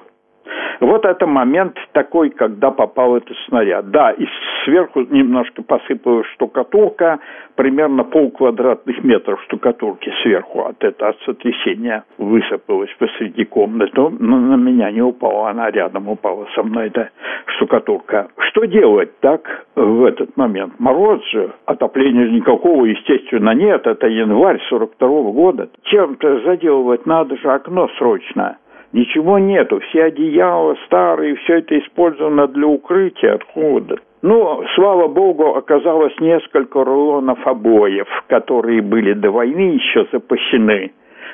Вот 0.80 1.04
это 1.04 1.26
момент 1.26 1.76
такой, 1.92 2.30
когда 2.30 2.70
попал 2.70 3.16
этот 3.16 3.36
снаряд. 3.48 3.90
Да, 3.90 4.12
и 4.12 4.26
сверху 4.64 5.00
немножко 5.02 5.62
посыпалась 5.62 6.26
штукатурка, 6.34 7.18
примерно 7.54 8.04
пол 8.04 8.30
квадратных 8.30 9.04
метров 9.04 9.42
штукатурки 9.42 10.10
сверху 10.22 10.64
от 10.64 10.82
этого 10.82 11.10
от 11.10 11.20
сотрясения 11.20 12.04
высыпалась 12.18 12.90
посреди 12.98 13.44
комнаты. 13.44 14.00
Но 14.18 14.38
на 14.38 14.56
меня 14.56 14.90
не 14.90 15.02
упала, 15.02 15.50
она 15.50 15.70
рядом 15.70 16.08
упала 16.08 16.46
со 16.54 16.62
мной, 16.62 16.86
эта 16.86 17.10
штукатурка. 17.56 18.28
Что 18.38 18.64
делать 18.64 19.18
так 19.20 19.66
в 19.74 20.04
этот 20.04 20.36
момент? 20.36 20.74
Мороз 20.78 21.22
же, 21.30 21.52
отопления 21.66 22.28
никакого, 22.28 22.84
естественно, 22.84 23.50
нет, 23.50 23.86
это 23.86 24.06
январь 24.06 24.60
42 24.68 25.08
-го 25.08 25.32
года. 25.32 25.68
Чем-то 25.82 26.40
заделывать 26.40 27.06
надо 27.06 27.36
же 27.36 27.50
окно 27.50 27.88
срочно. 27.98 28.56
Ничего 28.92 29.38
нету, 29.38 29.78
все 29.80 30.04
одеяла 30.04 30.76
старые, 30.86 31.36
все 31.36 31.58
это 31.58 31.78
использовано 31.78 32.48
для 32.48 32.66
укрытия 32.66 33.34
от 33.34 33.44
холода. 33.44 33.98
Ну, 34.22 34.64
слава 34.74 35.06
богу, 35.06 35.54
оказалось 35.54 36.18
несколько 36.20 36.84
рулонов 36.84 37.38
обоев, 37.46 38.08
которые 38.26 38.82
были 38.82 39.12
до 39.12 39.30
войны 39.30 39.74
еще 39.74 40.06
запасены 40.12 40.92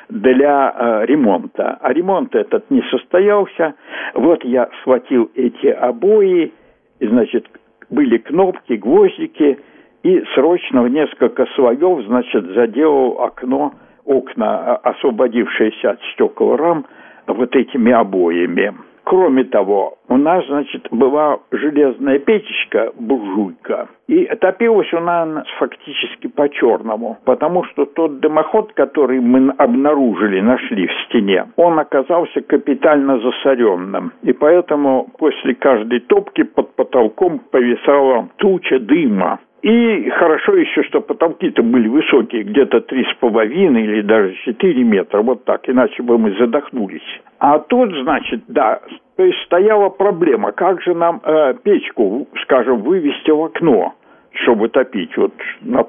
для 0.09 0.73
э, 0.73 1.05
ремонта. 1.05 1.79
А 1.81 1.91
ремонт 1.91 2.33
этот 2.35 2.69
не 2.69 2.81
состоялся. 2.83 3.73
Вот 4.13 4.43
я 4.45 4.69
схватил 4.79 5.29
эти 5.35 5.67
обои, 5.67 6.53
и, 6.99 7.07
значит, 7.07 7.45
были 7.89 8.17
кнопки, 8.17 8.73
гвоздики, 8.73 9.59
и 10.03 10.23
срочно 10.35 10.83
в 10.83 10.89
несколько 10.89 11.45
слоев, 11.55 12.05
значит, 12.05 12.45
заделал 12.53 13.19
окно, 13.19 13.73
окна, 14.05 14.75
освободившиеся 14.75 15.91
от 15.91 15.99
стекол 16.13 16.55
рам, 16.55 16.85
вот 17.27 17.55
этими 17.55 17.91
обоями. 17.91 18.73
Кроме 19.09 19.45
того, 19.45 19.97
у 20.09 20.17
нас, 20.17 20.45
значит, 20.47 20.85
была 20.91 21.39
железная 21.51 22.19
печечка, 22.19 22.91
буржуйка, 22.99 23.87
и 24.07 24.25
топилась 24.41 24.93
она 24.93 25.45
фактически 25.59 26.27
по-черному, 26.27 27.17
потому 27.23 27.63
что 27.65 27.85
тот 27.85 28.19
дымоход, 28.19 28.73
который 28.73 29.21
мы 29.21 29.53
обнаружили, 29.57 30.41
нашли 30.41 30.87
в 30.87 30.91
стене, 31.05 31.45
он 31.55 31.79
оказался 31.79 32.41
капитально 32.41 33.19
засоренным, 33.19 34.11
и 34.23 34.33
поэтому 34.33 35.07
после 35.17 35.55
каждой 35.55 36.01
топки 36.01 36.43
под 36.43 36.75
потолком 36.75 37.39
повисала 37.39 38.27
туча 38.35 38.77
дыма. 38.79 39.39
И 39.63 40.09
хорошо 40.11 40.55
еще, 40.55 40.83
что 40.83 41.01
потолки-то 41.01 41.63
были 41.63 41.87
высокие, 41.87 42.43
где-то 42.43 42.81
три 42.81 43.03
с 43.05 43.13
половиной 43.15 43.83
или 43.83 44.01
даже 44.01 44.35
четыре 44.45 44.83
метра, 44.83 45.21
вот 45.21 45.45
так, 45.45 45.67
иначе 45.67 46.03
бы 46.03 46.17
мы 46.19 46.35
задохнулись. 46.37 47.01
А 47.39 47.57
тут, 47.59 47.91
значит, 48.03 48.43
да, 48.47 48.81
то 49.15 49.23
есть 49.23 49.37
стояла 49.45 49.89
проблема, 49.89 50.51
как 50.51 50.81
же 50.83 50.93
нам 50.93 51.21
э, 51.23 51.55
печку, 51.63 52.27
скажем, 52.43 52.81
вывести 52.83 53.31
в 53.31 53.43
окно, 53.43 53.95
чтобы 54.43 54.69
топить 54.69 55.17
вот 55.17 55.33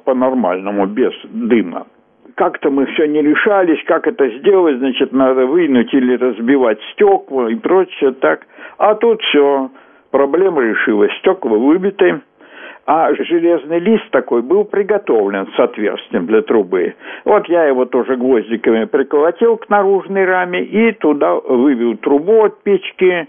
по-нормальному, 0.04 0.86
без 0.86 1.12
дыма. 1.24 1.86
Как-то 2.36 2.70
мы 2.70 2.86
все 2.86 3.06
не 3.06 3.20
решались, 3.20 3.82
как 3.84 4.06
это 4.06 4.28
сделать, 4.38 4.78
значит, 4.78 5.12
надо 5.12 5.44
вынуть 5.46 5.92
или 5.92 6.16
разбивать 6.16 6.78
стекла 6.92 7.50
и 7.50 7.54
прочее, 7.56 8.12
так. 8.12 8.46
А 8.78 8.94
тут 8.94 9.20
все, 9.22 9.70
проблема 10.10 10.62
решилась, 10.62 11.12
стекла 11.18 11.58
выбиты, 11.58 12.22
а 12.88 13.14
железный 13.14 13.80
лист 13.80 14.10
такой 14.12 14.40
был 14.40 14.64
приготовлен 14.64 15.46
с 15.54 15.60
отверстием 15.60 16.24
для 16.24 16.40
трубы. 16.40 16.94
Вот 17.26 17.46
я 17.46 17.64
его 17.64 17.84
тоже 17.84 18.16
гвоздиками 18.16 18.86
приколотил 18.86 19.58
к 19.58 19.68
наружной 19.68 20.24
раме 20.24 20.62
и 20.62 20.92
туда 20.92 21.34
вывел 21.34 21.98
трубу 21.98 22.46
от 22.46 22.62
печки, 22.62 23.28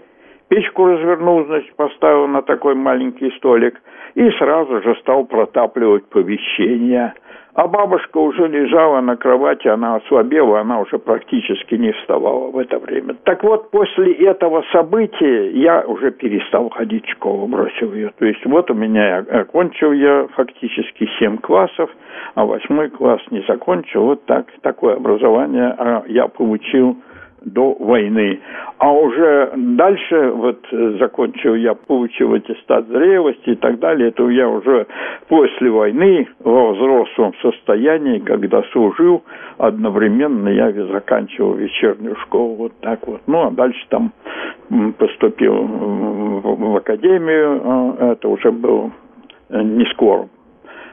печку 0.50 0.86
развернул, 0.86 1.44
значит, 1.46 1.74
поставил 1.76 2.26
на 2.26 2.42
такой 2.42 2.74
маленький 2.74 3.30
столик 3.38 3.80
и 4.14 4.30
сразу 4.32 4.82
же 4.82 4.94
стал 4.96 5.24
протапливать 5.24 6.04
помещение– 6.06 7.14
а 7.54 7.66
бабушка 7.66 8.18
уже 8.18 8.46
лежала 8.46 9.00
на 9.00 9.16
кровати, 9.16 9.66
она 9.66 9.96
ослабела, 9.96 10.60
она 10.60 10.80
уже 10.80 10.98
практически 10.98 11.74
не 11.74 11.92
вставала 11.92 12.50
в 12.50 12.58
это 12.58 12.78
время. 12.78 13.16
Так 13.24 13.42
вот, 13.42 13.70
после 13.70 14.12
этого 14.12 14.64
события 14.72 15.50
я 15.50 15.82
уже 15.82 16.12
перестал 16.12 16.70
ходить 16.70 17.04
в 17.06 17.10
школу, 17.10 17.46
бросил 17.48 17.92
ее. 17.92 18.12
То 18.18 18.24
есть 18.24 18.44
вот 18.46 18.70
у 18.70 18.74
меня, 18.74 19.18
окончил 19.18 19.92
я 19.92 20.28
фактически 20.34 21.08
7 21.18 21.38
классов, 21.38 21.90
а 22.34 22.46
восьмой 22.46 22.88
класс 22.88 23.20
не 23.30 23.42
закончил. 23.48 24.04
Вот 24.04 24.24
так, 24.26 24.46
такое 24.62 24.94
образование 24.96 25.74
а, 25.76 26.04
я 26.06 26.28
получил 26.28 26.96
до 27.42 27.74
войны. 27.74 28.40
А 28.78 28.92
уже 28.92 29.52
дальше, 29.56 30.30
вот 30.30 30.58
э, 30.72 30.96
закончил 30.98 31.54
я, 31.54 31.74
получил 31.74 32.34
аттестат 32.34 32.86
зрелости 32.88 33.50
и 33.50 33.54
так 33.56 33.78
далее, 33.78 34.08
это 34.08 34.28
я 34.28 34.48
уже 34.48 34.86
после 35.28 35.70
войны 35.70 36.28
во 36.40 36.72
взрослом 36.72 37.32
состоянии, 37.42 38.18
когда 38.18 38.62
служил, 38.72 39.22
одновременно 39.58 40.48
я 40.48 40.72
заканчивал 40.72 41.54
вечернюю 41.54 42.16
школу, 42.16 42.54
вот 42.54 42.72
так 42.80 43.06
вот. 43.06 43.20
Ну, 43.26 43.46
а 43.46 43.50
дальше 43.50 43.84
там 43.88 44.12
поступил 44.98 45.54
в 45.62 46.76
академию, 46.76 47.60
а, 47.64 48.12
это 48.12 48.28
уже 48.28 48.50
был 48.52 48.90
э, 49.48 49.62
не 49.62 49.84
скоро 49.92 50.28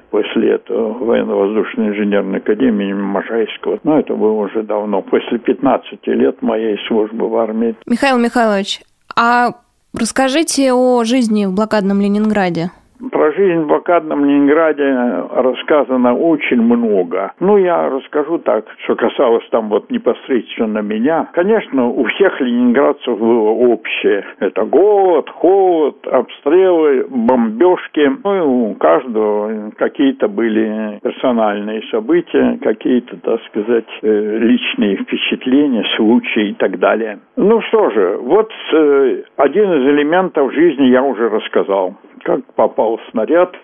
после 0.09 0.55
этого 0.55 0.93
военно-воздушной 0.93 1.89
инженерной 1.89 2.39
академии 2.39 2.93
Можайского. 2.93 3.79
Но 3.83 3.99
это 3.99 4.15
было 4.15 4.33
уже 4.43 4.63
давно, 4.63 5.01
после 5.01 5.37
15 5.39 6.07
лет 6.07 6.41
моей 6.41 6.77
службы 6.87 7.27
в 7.29 7.35
армии. 7.37 7.75
Михаил 7.85 8.17
Михайлович, 8.17 8.81
а 9.15 9.49
расскажите 9.97 10.73
о 10.73 11.03
жизни 11.03 11.45
в 11.45 11.53
блокадном 11.53 12.01
Ленинграде. 12.01 12.71
Про 13.11 13.31
жизнь 13.33 13.61
в 13.61 13.67
блокадном 13.67 14.25
Ленинграде 14.25 14.91
рассказано 15.31 16.15
очень 16.15 16.61
много. 16.61 17.31
Ну, 17.39 17.57
я 17.57 17.89
расскажу 17.89 18.39
так, 18.39 18.65
что 18.83 18.95
касалось 18.95 19.47
там 19.51 19.69
вот 19.69 19.91
непосредственно 19.91 20.79
меня. 20.79 21.29
Конечно, 21.33 21.87
у 21.87 22.03
всех 22.05 22.41
ленинградцев 22.41 23.19
было 23.19 23.49
общее. 23.49 24.25
Это 24.39 24.65
голод, 24.65 25.29
холод, 25.29 26.07
обстрелы, 26.07 27.05
бомбежки. 27.09 28.11
Ну, 28.23 28.35
и 28.35 28.39
у 28.39 28.73
каждого 28.75 29.71
какие-то 29.77 30.27
были 30.27 30.99
персональные 31.03 31.83
события, 31.91 32.57
какие-то, 32.63 33.17
так 33.17 33.41
сказать, 33.43 33.87
э, 34.01 34.37
личные 34.39 34.97
впечатления, 34.97 35.85
случаи 35.97 36.49
и 36.49 36.53
так 36.55 36.79
далее. 36.79 37.19
Ну 37.35 37.61
что 37.61 37.91
же, 37.91 38.17
вот 38.19 38.51
э, 38.73 39.23
один 39.37 39.71
из 39.73 39.87
элементов 39.87 40.51
жизни 40.53 40.85
я 40.85 41.03
уже 41.03 41.29
рассказал 41.29 41.95
как 42.23 42.45
попал 42.53 42.99
снаряд, 43.11 43.55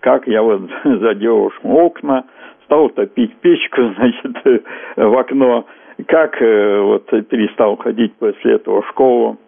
как 0.00 0.26
я 0.26 0.42
вот 0.42 0.62
заделал 0.84 1.52
окна, 1.62 2.24
стал 2.64 2.90
топить 2.90 3.34
печку, 3.36 3.82
значит, 3.96 4.64
в 4.96 5.18
окно. 5.18 5.64
как 6.06 6.40
э, 6.40 6.80
вот 6.80 7.06
перестал 7.28 7.76
ходить 7.76 8.14
после 8.14 8.54
этого 8.54 8.82
в 8.82 8.88
школу. 8.88 9.38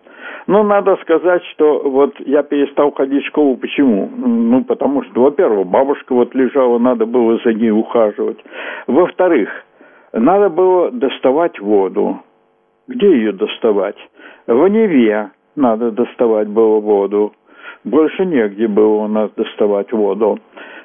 Ну, 0.47 0.63
надо 0.65 0.97
сказать, 1.03 1.43
что 1.53 1.83
вот 1.85 2.19
я 2.21 2.43
перестал 2.43 2.93
ходить 2.93 3.25
в 3.25 3.29
школу. 3.29 3.57
Почему? 3.57 4.11
Ну, 4.17 4.65
потому 4.65 5.05
что, 5.05 5.23
во-первых, 5.23 5.67
бабушка 5.67 6.15
вот 6.15 6.35
лежала, 6.35 6.79
надо 6.79 7.07
было 7.07 7.39
за 7.45 7.53
ней 7.53 7.71
ухаживать. 7.71 8.39
Во-вторых, 8.87 9.49
надо 10.13 10.49
было 10.49 10.91
доставать 10.91 11.59
воду. 11.61 12.21
Где 12.89 13.11
ее 13.13 13.33
доставать? 13.33 13.97
В 14.47 14.67
Неве 14.69 15.31
надо 15.55 15.93
доставать 15.93 16.49
было 16.49 16.81
воду. 16.81 17.33
Больше 17.85 18.25
негде 18.25 18.69
было 18.69 19.05
у 19.05 19.09
нас 19.09 19.31
доставать 19.37 19.93
воду. 19.93 20.39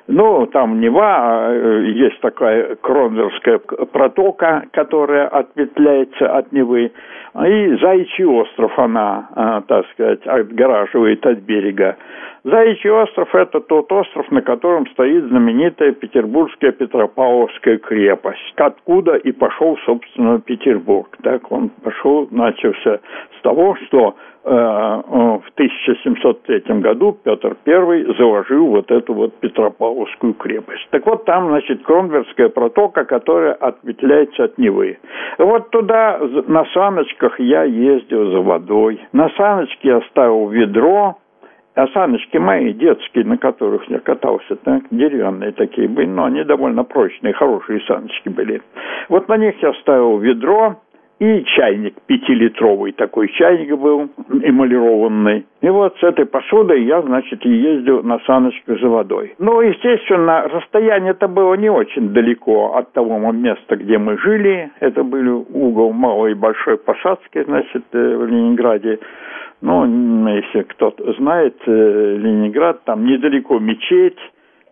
Ну, 0.07 0.45
там 0.47 0.79
Нева, 0.79 1.49
а, 1.49 1.81
есть 1.81 2.19
такая 2.21 2.75
Кронверская 2.75 3.59
протока, 3.59 4.63
которая 4.71 5.27
ответвляется 5.27 6.31
от 6.33 6.51
Невы, 6.53 6.91
и 7.35 7.75
Заячий 7.81 8.25
остров 8.25 8.71
она, 8.79 9.27
а, 9.35 9.61
так 9.61 9.85
сказать, 9.91 10.25
отгораживает 10.25 11.25
от 11.25 11.39
берега. 11.39 11.97
Заячий 12.43 12.89
остров– 12.89 13.27
это 13.35 13.59
тот 13.59 13.91
остров, 13.91 14.31
на 14.31 14.41
котором 14.41 14.87
стоит 14.87 15.25
знаменитая 15.25 15.91
петербургская 15.91 16.71
Петропавловская 16.71 17.77
крепость, 17.77 18.53
откуда 18.55 19.15
и 19.15 19.33
пошел, 19.33 19.77
собственно, 19.85 20.39
Петербург. 20.39 21.09
Так 21.23 21.51
он 21.51 21.67
пошел, 21.83 22.25
начался 22.31 23.01
с 23.37 23.41
того, 23.41 23.75
что 23.87 24.15
э, 24.45 24.49
в 24.49 25.49
1703 25.55 26.79
году 26.79 27.17
Петр 27.21 27.57
I 27.65 28.15
заложил 28.17 28.67
вот 28.67 28.91
эту 28.91 29.13
вот 29.13 29.35
Петропавловскую 29.39 29.96
крепость. 30.39 30.87
Так 30.91 31.05
вот, 31.05 31.25
там, 31.25 31.47
значит, 31.47 31.83
Кронверская 31.83 32.49
протока, 32.49 33.05
которая 33.05 33.53
ответвляется 33.53 34.45
от 34.45 34.57
Невы. 34.57 34.97
Вот 35.37 35.69
туда 35.69 36.19
на 36.47 36.65
саночках 36.73 37.39
я 37.39 37.63
ездил 37.63 38.31
за 38.31 38.39
водой. 38.41 38.99
На 39.13 39.29
саночке 39.29 39.89
я 39.89 40.01
ставил 40.09 40.47
ведро, 40.49 41.17
а 41.77 41.87
саночки 41.89 42.37
мои, 42.37 42.73
детские, 42.73 43.23
на 43.23 43.37
которых 43.37 43.87
я 43.87 43.99
катался, 43.99 44.55
так, 44.55 44.83
деревянные 44.89 45.51
такие 45.51 45.87
были, 45.87 46.07
но 46.07 46.25
они 46.25 46.43
довольно 46.43 46.83
прочные, 46.83 47.33
хорошие 47.33 47.81
саночки 47.81 48.29
были. 48.29 48.63
Вот 49.09 49.27
на 49.27 49.37
них 49.37 49.61
я 49.61 49.73
ставил 49.73 50.17
ведро, 50.17 50.77
и 51.19 51.43
чайник 51.55 51.95
пятилитровый 52.05 52.91
такой 52.91 53.29
чайник 53.29 53.75
был, 53.77 54.09
эмалированный. 54.29 55.45
И 55.61 55.69
вот 55.69 55.97
с 55.99 56.03
этой 56.03 56.25
посудой 56.25 56.83
я, 56.83 57.01
значит, 57.01 57.43
ездил 57.43 58.03
на 58.03 58.19
саночках 58.19 58.79
за 58.79 58.87
водой. 58.87 59.33
Ну, 59.39 59.61
естественно, 59.61 60.43
расстояние 60.43 61.11
это 61.11 61.27
было 61.27 61.55
не 61.55 61.69
очень 61.69 62.09
далеко 62.13 62.75
от 62.75 62.93
того 62.93 63.17
места, 63.31 63.75
где 63.75 63.97
мы 63.97 64.17
жили. 64.19 64.71
Это 64.79 65.03
были 65.03 65.29
угол 65.29 65.91
Малой 65.91 66.31
и 66.31 66.35
Большой 66.35 66.77
Посадской, 66.77 67.43
значит, 67.45 67.83
э, 67.93 68.17
в 68.17 68.27
Ленинграде. 68.27 68.99
Ну, 69.61 70.27
если 70.27 70.61
кто-то 70.63 71.13
знает, 71.13 71.55
э, 71.65 72.17
Ленинград, 72.19 72.83
там 72.83 73.05
недалеко 73.05 73.57
мечеть, 73.57 74.19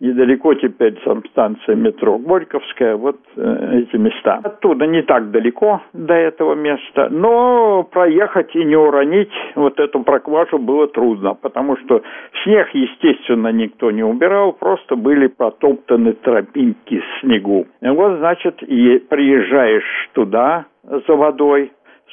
недалеко 0.05 0.53
теперь 0.53 0.93
там 1.03 1.23
станция 1.31 1.75
метро 1.75 2.17
Горьковская, 2.17 2.95
вот 2.95 3.17
э, 3.35 3.79
эти 3.81 3.97
места. 3.97 4.39
Оттуда 4.43 4.85
не 4.85 5.01
так 5.01 5.31
далеко 5.31 5.81
до 5.93 6.13
этого 6.13 6.53
места, 6.55 7.09
но 7.09 7.83
проехать 7.83 8.55
и 8.55 8.63
не 8.63 8.75
уронить 8.75 9.31
вот 9.55 9.79
эту 9.79 10.01
прокважу 10.03 10.59
было 10.59 10.87
трудно, 10.87 11.33
потому 11.33 11.77
что 11.77 12.01
снег, 12.43 12.69
естественно, 12.73 13.51
никто 13.51 13.91
не 13.91 14.03
убирал, 14.03 14.53
просто 14.53 14.95
были 14.95 15.27
протоптаны 15.27 16.13
тропинки 16.13 17.01
снегу. 17.19 17.65
И 17.81 17.89
вот, 17.89 18.17
значит, 18.19 18.61
и 18.63 18.99
приезжаешь 18.99 20.09
туда 20.13 20.65
за 20.83 21.15
водой, 21.15 21.71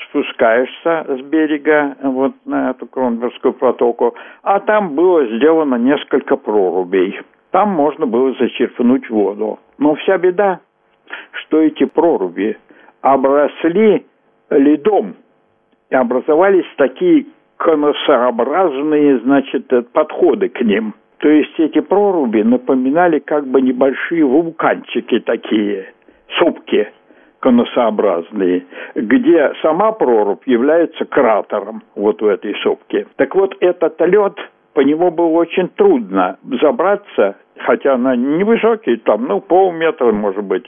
спускаешься 0.09 1.07
с 1.09 1.20
берега 1.22 1.96
вот 2.02 2.33
на 2.44 2.70
эту 2.70 2.87
Кронверскую 2.87 3.52
протоку, 3.52 4.14
а 4.42 4.61
там 4.61 4.94
было 4.94 5.26
сделано 5.37 5.76
несколько 5.76 6.37
прорубей. 6.37 7.20
Там 7.53 7.69
можно 7.69 8.07
было 8.07 8.35
зачерпнуть 8.41 9.09
воду. 9.11 9.61
Но 9.79 9.95
вся 9.95 10.19
беда, 10.19 10.61
что 11.33 11.61
эти 11.61 11.85
проруби 11.85 12.57
обросли 13.03 14.07
ледом 14.51 15.15
и 15.91 15.95
образовались 15.95 16.67
такие 16.77 17.27
конусообразные, 17.59 19.19
значит, 19.21 19.71
подходы 19.93 20.49
к 20.49 20.61
ним. 20.62 20.95
То 21.19 21.29
есть 21.29 21.59
эти 21.61 21.81
проруби 21.81 22.43
напоминали 22.43 23.19
как 23.21 23.47
бы 23.47 23.61
небольшие 23.61 24.25
вулканчики 24.25 25.21
такие, 25.21 25.93
сопки 26.38 26.88
конусообразные, 27.41 28.65
где 28.95 29.53
сама 29.62 29.93
прорубь 29.93 30.47
является 30.47 31.05
кратером 31.05 31.83
вот 31.95 32.23
в 32.23 32.27
этой 32.27 32.55
сопке. 32.62 33.07
Так 33.17 33.35
вот, 33.35 33.55
этот 33.61 34.01
лед, 34.01 34.35
по 34.75 34.81
нему 34.81 35.11
было 35.11 35.27
очень 35.27 35.69
трудно 35.69 36.38
забраться, 36.61 37.37
хотя 37.59 37.95
она 37.95 38.17
невысокий, 38.17 38.97
там, 38.97 39.27
ну, 39.27 39.41
полметра, 39.41 40.12
может 40.12 40.45
быть, 40.45 40.67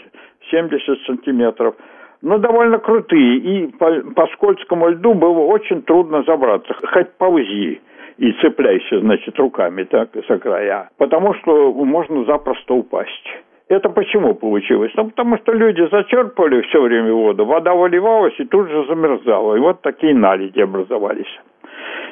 70 0.51 0.99
сантиметров, 1.07 1.75
но 2.23 2.39
довольно 2.39 2.79
крутые, 2.79 3.37
и 3.37 3.67
по, 3.77 3.91
по 4.15 4.27
скользкому 4.35 4.89
льду 4.89 5.15
было 5.15 5.41
очень 5.41 5.83
трудно 5.83 6.23
забраться, 6.23 6.75
хоть 6.93 7.13
ползи 7.19 7.81
и 8.17 8.33
цепляйся, 8.41 9.01
значит, 9.01 9.39
руками 9.39 9.85
так 9.85 10.11
за 10.29 10.39
края, 10.39 10.89
потому 10.99 11.35
что 11.35 11.73
можно 11.73 12.25
запросто 12.25 12.75
упасть. 12.75 13.29
Это 13.69 13.89
почему 13.89 14.35
получилось? 14.35 14.93
Ну, 14.95 15.09
потому 15.09 15.39
что 15.39 15.53
люди 15.53 15.89
зачерпывали 15.91 16.61
все 16.63 16.83
время 16.83 17.13
воду, 17.13 17.47
вода 17.47 17.75
выливалась 17.75 18.39
и 18.39 18.45
тут 18.45 18.69
же 18.69 18.85
замерзала. 18.87 19.57
И 19.57 19.59
вот 19.59 19.81
такие 19.81 20.15
наледи 20.15 20.61
образовались. 20.61 21.41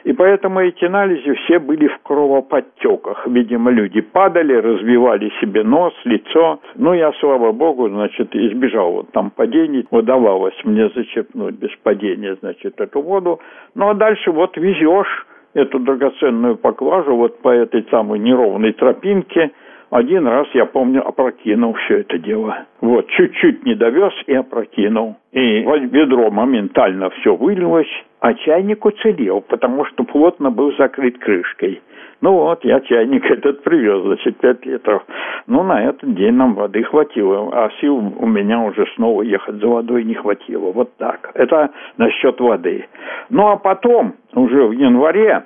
И 0.05 0.12
поэтому 0.12 0.61
эти 0.61 0.85
налези 0.87 1.33
все 1.44 1.59
были 1.59 1.87
в 1.87 1.98
кровоподтеках. 2.03 3.27
Видимо, 3.27 3.70
люди 3.70 4.01
падали, 4.01 4.55
разбивали 4.55 5.31
себе 5.40 5.62
нос, 5.62 5.94
лицо. 6.05 6.61
Ну, 6.75 6.92
я, 6.92 7.12
слава 7.20 7.53
богу, 7.53 7.88
значит, 7.88 8.35
избежал 8.35 8.92
вот 8.92 9.12
там 9.12 9.31
падений. 9.31 9.87
Удавалось 9.90 10.59
мне 10.64 10.88
зачерпнуть 10.94 11.55
без 11.55 11.70
падения, 11.83 12.37
значит, 12.40 12.81
эту 12.81 13.01
воду. 13.01 13.40
Ну, 13.75 13.88
а 13.88 13.94
дальше 13.94 14.33
вот 14.33 14.57
везешь 14.57 15.27
эту 15.55 15.79
драгоценную 15.79 16.57
поклажу 16.57 17.14
вот 17.14 17.40
по 17.40 17.51
этой 17.51 17.87
самой 17.90 18.18
неровной 18.18 18.72
тропинке– 18.72 19.53
один 19.92 20.26
раз, 20.26 20.48
я 20.55 20.64
помню, 20.64 21.07
опрокинул 21.07 21.74
все 21.74 21.98
это 21.98 22.18
дело. 22.18 22.64
Вот, 22.81 23.09
чуть-чуть 23.09 23.64
не 23.66 23.74
довез 23.74 24.12
и 24.26 24.35
опрокинул. 24.35 25.16
И 25.33 25.61
ведро 25.61 26.31
моментально 26.31 27.11
все 27.11 27.37
вылилось, 27.37 27.90
а 28.20 28.33
чайник 28.33 28.85
уцелел, 28.87 29.42
потому 29.42 29.85
что 29.85 30.05
плотно 30.05 30.50
был 30.50 30.74
закрыт 30.76 31.18
крышкой. 31.18 31.83
Ну 32.22 32.33
вот, 32.33 32.64
я 32.64 32.81
чайник 32.81 33.31
этот 33.31 33.64
привез, 33.64 34.02
значит, 34.02 34.38
5 34.38 34.64
литров. 34.64 35.05
Ну, 35.46 35.62
на 35.62 35.83
этот 35.83 36.14
день 36.14 36.35
нам 36.35 36.55
воды 36.55 36.85
хватило, 36.85 37.50
а 37.52 37.68
сил 37.81 37.96
у 37.96 38.26
меня 38.26 38.61
уже 38.61 38.87
снова 38.94 39.22
ехать 39.22 39.57
за 39.57 39.66
водой 39.66 40.05
не 40.05 40.14
хватило. 40.14 40.72
Вот 40.72 40.96
так. 40.96 41.33
Это 41.35 41.70
насчет 41.98 42.40
воды. 42.40 42.87
Ну, 43.28 43.48
а 43.48 43.57
потом, 43.57 44.14
уже 44.35 44.64
в 44.64 44.72
январе, 44.72 45.42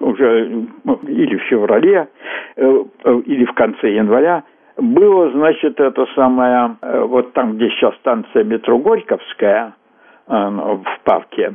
уже 0.00 0.66
ну, 0.84 1.00
или 1.06 1.36
в 1.36 1.42
феврале, 1.44 2.08
э, 2.56 2.84
э, 3.04 3.20
или 3.24 3.44
в 3.46 3.52
конце 3.54 3.92
января, 3.92 4.42
было, 4.76 5.30
значит, 5.30 5.78
это 5.80 6.04
самое, 6.14 6.76
вот 6.82 7.32
там, 7.32 7.54
где 7.54 7.70
сейчас 7.70 7.94
станция 7.96 8.42
метро 8.42 8.76
Горьковская, 8.76 9.72
в 10.26 10.84
парке, 11.04 11.54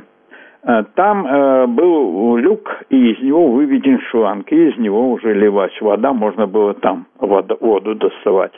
там 0.94 1.74
был 1.74 2.36
люк, 2.38 2.82
и 2.88 3.10
из 3.10 3.22
него 3.22 3.48
выведен 3.48 4.00
шланг, 4.10 4.50
и 4.50 4.68
из 4.70 4.78
него 4.78 5.10
уже 5.10 5.34
лилась 5.34 5.78
вода, 5.82 6.14
можно 6.14 6.46
было 6.46 6.72
там 6.72 7.08
воду, 7.18 7.94
доставать. 7.94 8.52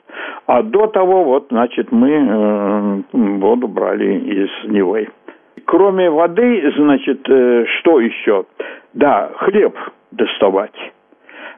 А 0.47 0.63
до 0.63 0.87
того, 0.87 1.25
вот, 1.25 1.47
значит, 1.51 1.91
мы 1.91 3.03
воду 3.13 3.67
брали 3.67 4.15
из 4.15 4.71
Невы. 4.71 5.09
Кроме 5.65 6.09
воды, 6.09 6.73
значит, 6.77 7.23
что 7.25 7.99
еще? 7.99 8.45
Да, 8.95 9.31
хлеб 9.37 9.77
доставать. 10.11 10.93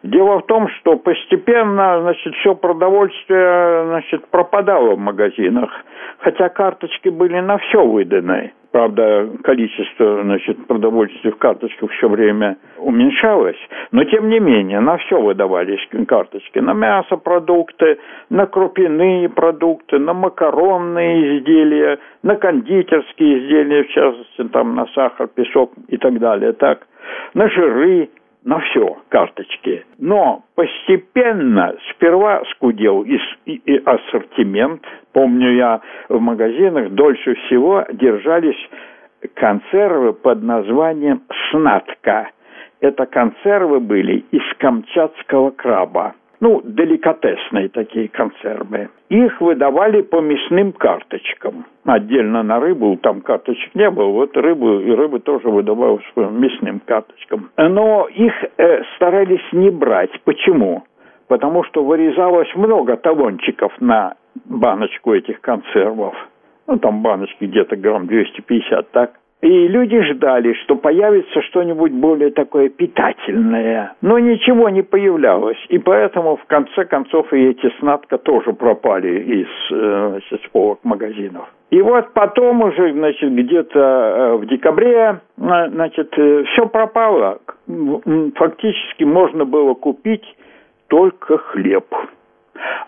Дело 0.04 0.40
в 0.40 0.46
том, 0.46 0.68
что 0.68 0.96
постепенно, 0.96 2.02
значит, 2.02 2.34
все 2.34 2.54
продовольствие, 2.54 3.86
значит, 3.86 4.26
пропадало 4.28 4.96
в 4.96 4.98
магазинах, 4.98 5.70
хотя 6.18 6.50
карточки 6.50 7.08
были 7.08 7.40
на 7.40 7.56
все 7.56 7.84
выданы. 7.84 8.52
Правда, 8.70 9.30
количество, 9.44 10.22
значит, 10.22 10.66
продовольствия 10.66 11.30
в 11.30 11.38
карточках 11.38 11.90
все 11.92 12.08
время 12.08 12.58
уменьшалось, 12.76 13.56
но 13.92 14.04
тем 14.04 14.28
не 14.28 14.40
менее 14.40 14.80
на 14.80 14.98
все 14.98 15.18
выдавались 15.18 15.88
карточки. 16.06 16.58
На 16.58 16.74
мясо 16.74 17.16
продукты, 17.16 17.98
на 18.28 18.46
крупяные 18.46 19.30
продукты, 19.30 19.98
на 19.98 20.12
макаронные 20.12 21.38
изделия, 21.38 21.98
на 22.22 22.34
кондитерские 22.36 23.38
изделия, 23.38 23.84
в 23.84 23.88
частности, 23.88 24.44
там, 24.52 24.74
на 24.74 24.86
сахар, 24.88 25.28
песок 25.28 25.72
и 25.88 25.96
так 25.96 26.18
далее, 26.18 26.52
так 26.52 26.86
на 27.34 27.48
жиры, 27.48 28.10
на 28.44 28.60
все 28.60 28.98
карточки. 29.08 29.84
Но 29.98 30.42
постепенно 30.54 31.74
сперва 31.90 32.42
скудел 32.52 33.02
и, 33.02 33.18
и, 33.46 33.54
и 33.64 33.82
ассортимент. 33.84 34.82
Помню 35.12 35.52
я 35.54 35.80
в 36.08 36.20
магазинах 36.20 36.90
дольше 36.90 37.34
всего 37.46 37.84
держались 37.92 38.58
консервы 39.34 40.12
под 40.12 40.42
названием 40.42 41.22
«Снатка». 41.50 42.30
Это 42.80 43.06
консервы 43.06 43.80
были 43.80 44.24
из 44.30 44.42
камчатского 44.58 45.50
краба 45.50 46.14
ну, 46.44 46.60
деликатесные 46.62 47.70
такие 47.70 48.08
консервы. 48.08 48.90
Их 49.08 49.40
выдавали 49.40 50.02
по 50.02 50.20
мясным 50.20 50.72
карточкам. 50.72 51.64
Отдельно 51.86 52.42
на 52.42 52.60
рыбу 52.60 52.98
там 52.98 53.22
карточек 53.22 53.74
не 53.74 53.88
было, 53.90 54.10
вот 54.10 54.36
рыбу 54.36 54.78
и 54.80 54.90
рыбы 54.90 55.20
тоже 55.20 55.48
выдавалась 55.48 56.04
по 56.14 56.20
мясным 56.20 56.80
карточкам. 56.80 57.48
Но 57.56 58.08
их 58.08 58.34
э, 58.58 58.82
старались 58.96 59.52
не 59.52 59.70
брать. 59.70 60.10
Почему? 60.24 60.84
Потому 61.28 61.64
что 61.64 61.82
вырезалось 61.82 62.54
много 62.54 62.98
талончиков 62.98 63.72
на 63.80 64.16
баночку 64.44 65.14
этих 65.14 65.40
консервов. 65.40 66.14
Ну, 66.66 66.78
там 66.78 67.00
баночки 67.00 67.44
где-то 67.44 67.76
грамм 67.76 68.06
250, 68.06 68.90
так? 68.90 69.12
И 69.44 69.68
люди 69.68 70.00
ждали, 70.04 70.54
что 70.64 70.74
появится 70.74 71.42
что-нибудь 71.42 71.92
более 71.92 72.30
такое 72.30 72.70
питательное. 72.70 73.92
Но 74.00 74.18
ничего 74.18 74.70
не 74.70 74.80
появлялось. 74.80 75.58
И 75.68 75.76
поэтому, 75.76 76.36
в 76.36 76.44
конце 76.46 76.86
концов, 76.86 77.30
и 77.30 77.50
эти 77.50 77.70
снадка 77.78 78.16
тоже 78.16 78.54
пропали 78.54 79.20
из 79.20 79.48
э, 79.70 80.38
полок 80.50 80.78
магазинов. 80.82 81.46
И 81.68 81.82
вот 81.82 82.14
потом 82.14 82.62
уже, 82.62 82.94
значит, 82.94 83.34
где-то 83.34 83.80
э, 83.80 84.36
в 84.36 84.46
декабре, 84.46 85.20
э, 85.36 85.68
значит, 85.68 86.10
все 86.14 86.66
пропало. 86.66 87.40
Фактически 88.36 89.04
можно 89.04 89.44
было 89.44 89.74
купить 89.74 90.24
только 90.88 91.36
хлеб. 91.36 91.84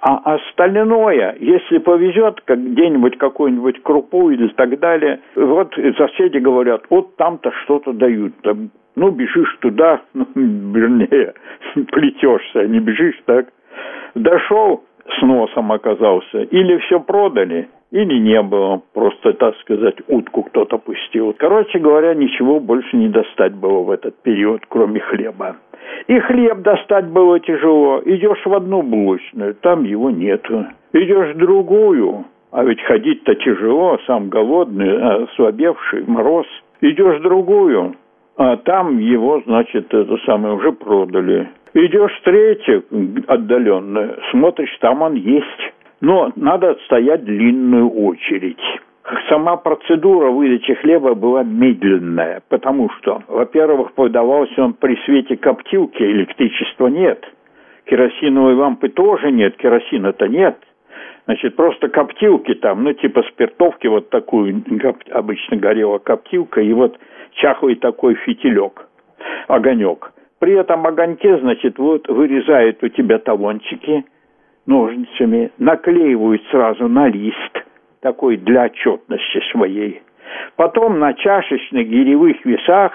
А 0.00 0.34
остальное, 0.34 1.36
если 1.40 1.78
повезет, 1.78 2.40
как 2.44 2.58
где-нибудь 2.58 3.18
какую-нибудь 3.18 3.82
крупу 3.82 4.30
или 4.30 4.48
так 4.48 4.78
далее, 4.78 5.20
вот 5.34 5.74
соседи 5.96 6.38
говорят, 6.38 6.82
вот 6.90 7.16
там-то 7.16 7.50
что-то 7.64 7.92
дают, 7.92 8.34
там, 8.42 8.70
ну, 8.94 9.10
бежишь 9.10 9.56
туда, 9.60 10.02
ну, 10.14 10.26
вернее, 10.34 11.34
плетешься, 11.92 12.66
не 12.66 12.80
бежишь 12.80 13.20
так. 13.24 13.48
Дошел, 14.14 14.84
с 15.18 15.22
носом 15.22 15.72
оказался, 15.72 16.42
или 16.42 16.78
все 16.78 17.00
продали, 17.00 17.68
или 17.90 18.18
не 18.18 18.42
было, 18.42 18.82
просто, 18.94 19.32
так 19.34 19.56
сказать, 19.58 19.96
утку 20.08 20.42
кто-то 20.42 20.78
пустил. 20.78 21.34
Короче 21.38 21.78
говоря, 21.78 22.14
ничего 22.14 22.60
больше 22.60 22.96
не 22.96 23.08
достать 23.08 23.54
было 23.54 23.82
в 23.82 23.90
этот 23.90 24.20
период, 24.22 24.62
кроме 24.68 25.00
хлеба. 25.00 25.56
И 26.06 26.18
хлеб 26.20 26.58
достать 26.58 27.06
было 27.06 27.40
тяжело. 27.40 28.00
Идешь 28.04 28.44
в 28.44 28.54
одну 28.54 28.82
булочную, 28.82 29.54
там 29.54 29.84
его 29.84 30.10
нету. 30.10 30.66
Идешь 30.92 31.34
в 31.34 31.38
другую, 31.38 32.24
а 32.52 32.64
ведь 32.64 32.80
ходить-то 32.82 33.34
тяжело, 33.34 33.98
сам 34.06 34.28
голодный, 34.28 35.24
ослабевший, 35.24 36.04
мороз. 36.06 36.46
Идешь 36.80 37.18
в 37.18 37.22
другую, 37.22 37.94
а 38.36 38.56
там 38.56 38.98
его, 38.98 39.42
значит, 39.46 39.92
это 39.92 40.16
самое 40.26 40.54
уже 40.54 40.72
продали. 40.72 41.48
Идешь 41.74 42.12
в 42.12 42.22
третью 42.22 42.84
отдаленную, 43.26 44.16
смотришь, 44.30 44.76
там 44.80 45.02
он 45.02 45.14
есть. 45.14 45.72
Но 46.00 46.30
надо 46.36 46.72
отстоять 46.72 47.24
длинную 47.24 47.90
очередь 47.90 48.60
сама 49.28 49.56
процедура 49.56 50.30
выдачи 50.30 50.74
хлеба 50.74 51.14
была 51.14 51.42
медленная, 51.44 52.42
потому 52.48 52.90
что, 52.98 53.22
во-первых, 53.28 53.92
подавался 53.92 54.62
он 54.62 54.74
при 54.74 54.96
свете 55.04 55.36
коптилки, 55.36 56.02
электричества 56.02 56.88
нет. 56.88 57.24
Керосиновой 57.84 58.54
лампы 58.54 58.88
тоже 58.88 59.30
нет, 59.30 59.56
керосина-то 59.56 60.26
нет. 60.28 60.58
Значит, 61.26 61.56
просто 61.56 61.88
коптилки 61.88 62.54
там, 62.54 62.84
ну, 62.84 62.92
типа 62.92 63.22
спиртовки, 63.30 63.86
вот 63.86 64.10
такую 64.10 64.64
обычно 65.10 65.56
горела 65.56 65.98
коптилка, 65.98 66.60
и 66.60 66.72
вот 66.72 66.98
чахлый 67.34 67.76
такой 67.76 68.14
фитилек, 68.14 68.88
огонек. 69.48 70.12
При 70.38 70.54
этом 70.54 70.86
огоньке, 70.86 71.38
значит, 71.38 71.78
вот 71.78 72.08
вырезают 72.08 72.82
у 72.82 72.88
тебя 72.88 73.18
талончики 73.18 74.04
ножницами, 74.66 75.50
наклеивают 75.58 76.42
сразу 76.50 76.88
на 76.88 77.08
лист– 77.08 77.62
такой 78.00 78.36
для 78.36 78.64
отчетности 78.64 79.40
своей. 79.52 80.02
Потом 80.56 80.98
на 80.98 81.14
чашечных 81.14 81.88
гиревых 81.88 82.44
весах 82.44 82.92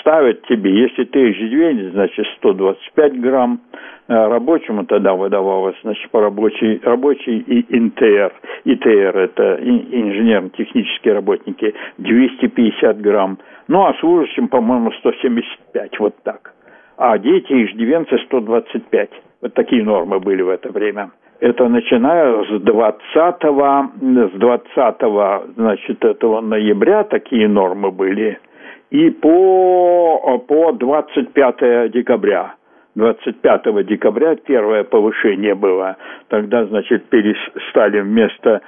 ставят 0.00 0.42
тебе, 0.46 0.82
если 0.82 1.04
ты 1.04 1.18
ежедневник, 1.18 1.92
значит, 1.92 2.26
125 2.38 3.20
грамм, 3.20 3.60
э, 4.08 4.14
рабочему 4.14 4.84
тогда 4.86 5.14
выдавалось, 5.14 5.76
значит, 5.82 6.10
по 6.10 6.20
рабочей, 6.20 6.80
рабочий 6.82 7.38
и 7.38 7.76
ИНТР. 7.76 8.32
ИТР– 8.64 9.18
это 9.18 9.58
инженерно-технические 9.62 11.14
работники, 11.14 11.74
250 11.98 13.00
грамм. 13.00 13.38
Ну, 13.68 13.84
а 13.86 13.94
служащим, 14.00 14.48
по-моему, 14.48 14.92
175, 14.92 15.98
вот 16.00 16.14
так. 16.22 16.54
А 16.96 17.18
дети 17.18 17.52
иждивенцы 17.64 18.18
125. 18.26 19.10
Вот 19.42 19.54
такие 19.54 19.82
нормы 19.82 20.20
были 20.20 20.42
в 20.42 20.48
это 20.48 20.70
время. 20.70 21.10
Это 21.44 21.68
начиная 21.68 22.42
с 22.44 22.62
20, 22.62 23.02
с 23.12 24.38
20 24.38 25.54
значит, 25.56 26.02
этого 26.02 26.40
ноября 26.40 27.04
такие 27.04 27.48
нормы 27.48 27.90
были, 27.90 28.38
и 28.88 29.10
по, 29.10 30.38
по 30.48 30.72
25 30.72 31.90
декабря. 31.90 32.54
25 32.94 33.84
декабря 33.84 34.36
первое 34.36 34.84
повышение 34.84 35.54
было. 35.54 35.98
Тогда, 36.28 36.64
значит, 36.64 37.04
перестали 37.10 38.00
вместо 38.00 38.62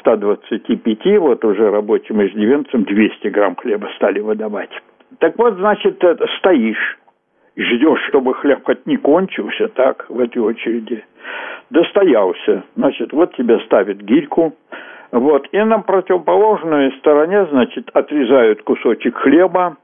125, 0.00 1.06
э, 1.06 1.18
вот 1.18 1.42
уже 1.42 1.70
рабочим 1.70 2.22
иждивенцам 2.22 2.84
200 2.84 3.28
грамм 3.28 3.56
хлеба 3.56 3.88
стали 3.96 4.20
выдавать. 4.20 4.78
Так 5.20 5.38
вот, 5.38 5.54
значит, 5.54 6.04
стоишь, 6.36 6.98
ждешь, 7.56 8.02
чтобы 8.08 8.34
хлеб 8.34 8.64
хоть 8.64 8.86
не 8.86 8.96
кончился, 8.96 9.68
так, 9.68 10.06
в 10.08 10.18
этой 10.20 10.38
очереди 10.38 11.04
достоялся. 11.70 12.64
Значит, 12.76 13.12
вот 13.12 13.34
тебе 13.36 13.58
ставят 13.60 13.98
гильку, 13.98 14.54
вот, 15.12 15.46
и 15.52 15.58
на 15.58 15.78
противоположной 15.78 16.92
стороне, 16.98 17.46
значит, 17.46 17.88
отрезают 17.92 18.62
кусочек 18.62 19.16
хлеба, 19.16 19.76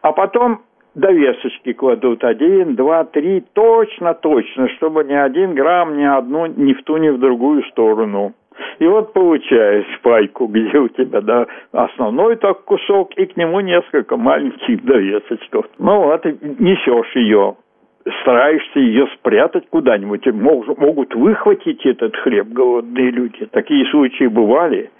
а 0.00 0.12
потом 0.12 0.62
довесочки 0.94 1.72
кладут 1.72 2.24
один, 2.24 2.74
два, 2.74 3.04
три, 3.04 3.44
точно-точно, 3.52 4.68
чтобы 4.70 5.04
ни 5.04 5.14
один 5.14 5.54
грамм, 5.54 5.96
ни 5.96 6.04
одну, 6.04 6.46
ни 6.46 6.72
в 6.72 6.82
ту, 6.82 6.96
ни 6.96 7.08
в 7.08 7.18
другую 7.18 7.62
сторону. 7.64 8.34
И 8.78 8.86
вот 8.86 9.12
получаешь 9.12 10.00
пайку, 10.02 10.46
где 10.46 10.78
у 10.78 10.88
тебя, 10.88 11.20
да, 11.20 11.46
основной 11.72 12.36
так 12.36 12.64
кусок, 12.64 13.12
и 13.16 13.26
к 13.26 13.36
нему 13.36 13.60
несколько 13.60 14.16
маленьких 14.16 14.84
довесочков. 14.84 15.66
Ну 15.78 16.02
вот, 16.02 16.26
и 16.26 16.36
несешь 16.58 17.14
ее 17.14 17.56
стараешься 18.22 18.80
ее 18.80 19.06
спрятать 19.14 19.68
куда-нибудь. 19.70 20.26
Могут, 20.26 20.78
могут 20.78 21.14
выхватить 21.14 21.84
этот 21.86 22.16
хлеб 22.16 22.48
голодные 22.48 23.10
люди. 23.10 23.46
Такие 23.46 23.86
случаи 23.90 24.26
бывали. 24.26 24.90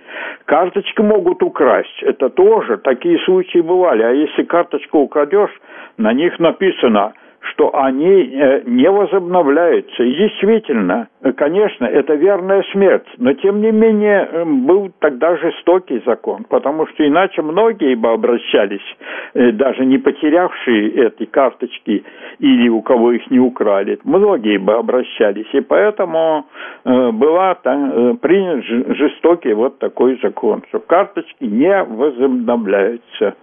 Карточки 0.45 1.01
могут 1.01 1.43
украсть. 1.43 2.03
Это 2.03 2.29
тоже 2.29 2.79
такие 2.79 3.19
случаи 3.21 3.59
бывали. 3.59 4.03
А 4.03 4.11
если 4.11 4.45
карточку 4.45 4.99
украдешь, 4.99 5.51
на 5.97 6.13
них 6.13 6.39
написано 6.39 7.15
что 7.51 7.75
они 7.77 8.31
э, 8.33 8.63
не 8.67 8.89
возобновляются. 8.91 10.03
И 10.03 10.15
действительно, 10.15 11.09
конечно, 11.37 11.85
это 11.85 12.15
верная 12.15 12.63
смерть, 12.73 13.07
но 13.19 13.33
тем 13.35 13.61
не 13.61 13.73
менее 13.73 14.29
эм, 14.33 14.67
был 14.67 14.91
тогда 15.01 15.37
жестокий 15.37 16.03
закон, 16.07 16.45
потому 16.49 16.87
что 16.89 17.07
иначе 17.07 17.43
многие 17.43 17.95
бы 17.95 18.11
обращались, 18.11 18.97
э, 19.35 19.51
даже 19.53 19.85
не 19.85 19.99
потерявшие 19.99 21.07
эти 21.07 21.25
карточки 21.25 22.05
или 22.39 22.69
у 22.69 22.81
кого 22.83 23.13
их 23.13 23.31
не 23.31 23.41
украли, 23.41 23.99
многие 24.05 24.59
бы 24.59 24.75
обращались, 24.75 25.53
и 25.53 25.61
поэтому 25.61 26.47
э, 26.85 27.11
была 27.11 27.55
принят 27.55 28.65
жестокий 28.97 29.53
вот 29.53 29.79
такой 29.79 30.19
закон, 30.23 30.63
что 30.69 30.81
карточки 30.81 31.45
не 31.45 31.83
возобновляются 31.85 33.35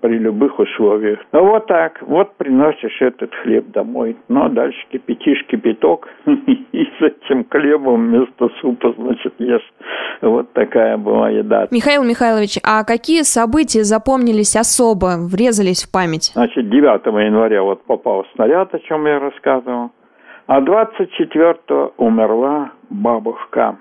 при 0.00 0.18
любых 0.18 0.58
условиях. 0.58 1.18
Ну 1.32 1.46
вот 1.46 1.66
так, 1.66 2.00
вот 2.02 2.34
приносишь 2.36 3.00
этот 3.00 3.34
хлеб 3.42 3.70
домой. 3.70 4.16
Ну 4.28 4.44
а 4.44 4.48
дальше 4.48 4.78
кипятишь 4.90 5.44
кипяток 5.46 6.08
и 6.26 6.84
с 6.98 7.02
этим 7.02 7.46
хлебом 7.48 8.06
вместо 8.06 8.48
супа, 8.60 8.94
значит, 8.96 9.34
ешь. 9.38 9.72
Вот 10.20 10.52
такая 10.52 10.96
была 10.96 11.30
еда. 11.30 11.66
Михаил 11.70 12.04
Михайлович, 12.04 12.58
а 12.62 12.84
какие 12.84 13.22
события 13.22 13.82
запомнились 13.82 14.56
особо, 14.56 15.16
врезались 15.18 15.84
в 15.84 15.92
память? 15.92 16.32
Значит, 16.34 16.68
9 16.68 17.06
января 17.06 17.62
вот 17.62 17.82
попал 17.84 18.24
снаряд, 18.34 18.74
о 18.74 18.78
чем 18.80 19.06
я 19.06 19.18
рассказывал. 19.18 19.90
А 20.46 20.60
24 20.60 21.56
умерла 21.96 22.72
бабушка. 22.90 23.78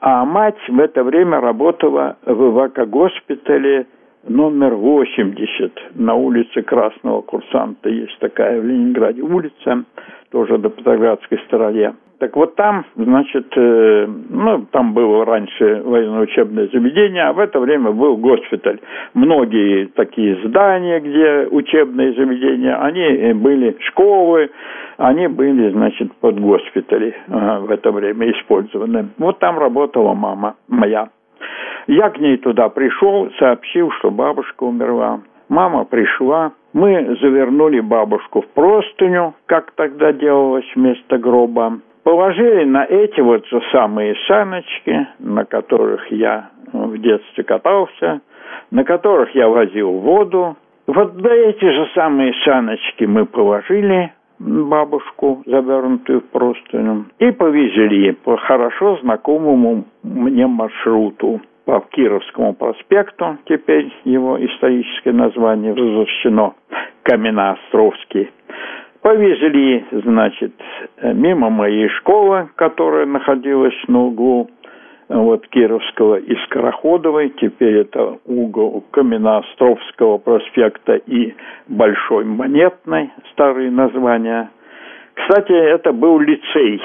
А 0.00 0.24
мать 0.24 0.58
в 0.68 0.78
это 0.80 1.04
время 1.04 1.40
работала 1.40 2.16
в 2.26 2.50
эвакогоспитале 2.50 3.86
номер 4.28 4.74
80 4.74 5.96
на 5.96 6.14
улице 6.14 6.62
Красного 6.62 7.22
Курсанта. 7.22 7.88
Есть 7.88 8.18
такая 8.18 8.60
в 8.60 8.64
Ленинграде 8.64 9.22
улица, 9.22 9.84
тоже 10.30 10.58
до 10.58 10.70
Петроградской 10.70 11.38
стороне. 11.46 11.94
Так 12.22 12.36
вот 12.36 12.54
там, 12.54 12.86
значит, 12.94 13.46
э, 13.56 14.06
ну, 14.30 14.64
там 14.70 14.94
было 14.94 15.24
раньше 15.24 15.82
военно-учебное 15.84 16.68
заведение, 16.68 17.24
а 17.24 17.32
в 17.32 17.40
это 17.40 17.58
время 17.58 17.90
был 17.90 18.16
госпиталь. 18.16 18.78
Многие 19.12 19.86
такие 19.86 20.36
здания, 20.46 21.00
где 21.00 21.48
учебные 21.50 22.12
заведения, 22.12 22.80
они 22.80 23.32
были 23.32 23.76
школы, 23.88 24.50
они 24.98 25.26
были, 25.26 25.70
значит, 25.70 26.14
под 26.20 26.38
госпитали 26.38 27.12
э, 27.26 27.58
в 27.58 27.70
это 27.72 27.90
время 27.90 28.30
использованы. 28.30 29.08
Вот 29.18 29.40
там 29.40 29.58
работала 29.58 30.14
мама 30.14 30.54
моя. 30.68 31.08
Я 31.86 32.10
к 32.10 32.18
ней 32.18 32.36
туда 32.36 32.68
пришел, 32.68 33.30
сообщил, 33.38 33.90
что 33.92 34.10
бабушка 34.10 34.64
умерла. 34.64 35.20
Мама 35.48 35.84
пришла, 35.84 36.52
мы 36.72 37.16
завернули 37.20 37.80
бабушку 37.80 38.42
в 38.42 38.48
простыню, 38.48 39.34
как 39.46 39.72
тогда 39.72 40.12
делалось 40.12 40.70
вместо 40.74 41.18
гроба 41.18 41.80
положили 42.02 42.64
на 42.64 42.84
эти 42.84 43.20
вот 43.20 43.46
же 43.46 43.60
самые 43.72 44.14
саночки, 44.26 45.06
на 45.18 45.44
которых 45.44 46.10
я 46.10 46.50
в 46.72 46.98
детстве 46.98 47.44
катался, 47.44 48.20
на 48.70 48.84
которых 48.84 49.34
я 49.34 49.48
возил 49.48 49.92
воду. 49.92 50.56
Вот 50.86 51.14
на 51.20 51.28
эти 51.28 51.64
же 51.64 51.88
самые 51.94 52.34
саночки 52.44 53.04
мы 53.04 53.26
положили 53.26 54.12
бабушку, 54.38 55.42
завернутую 55.46 56.20
в 56.20 56.24
простыню, 56.30 57.04
и 57.20 57.30
повезли 57.30 58.12
по 58.12 58.36
хорошо 58.36 58.96
знакомому 58.96 59.84
мне 60.02 60.46
маршруту 60.48 61.40
по 61.64 61.80
Кировскому 61.90 62.54
проспекту, 62.54 63.38
теперь 63.46 63.92
его 64.04 64.44
историческое 64.44 65.12
название 65.12 65.72
возвращено, 65.72 66.54
Каменноостровский. 67.02 68.30
Повезли, 69.00 69.84
значит, 69.90 70.52
мимо 71.02 71.50
моей 71.50 71.88
школы, 71.88 72.48
которая 72.54 73.06
находилась 73.06 73.74
на 73.88 74.04
углу 74.04 74.48
вот 75.08 75.46
Кировского 75.48 76.16
и 76.16 76.34
Скороходовой, 76.44 77.30
теперь 77.40 77.78
это 77.78 78.18
угол 78.24 78.84
Каменноостровского 78.92 80.18
проспекта 80.18 80.94
и 80.94 81.34
Большой 81.68 82.24
Монетной, 82.24 83.10
старые 83.32 83.70
названия. 83.70 84.50
Кстати, 85.14 85.52
это 85.52 85.92
был 85.92 86.18
лицей. 86.18 86.80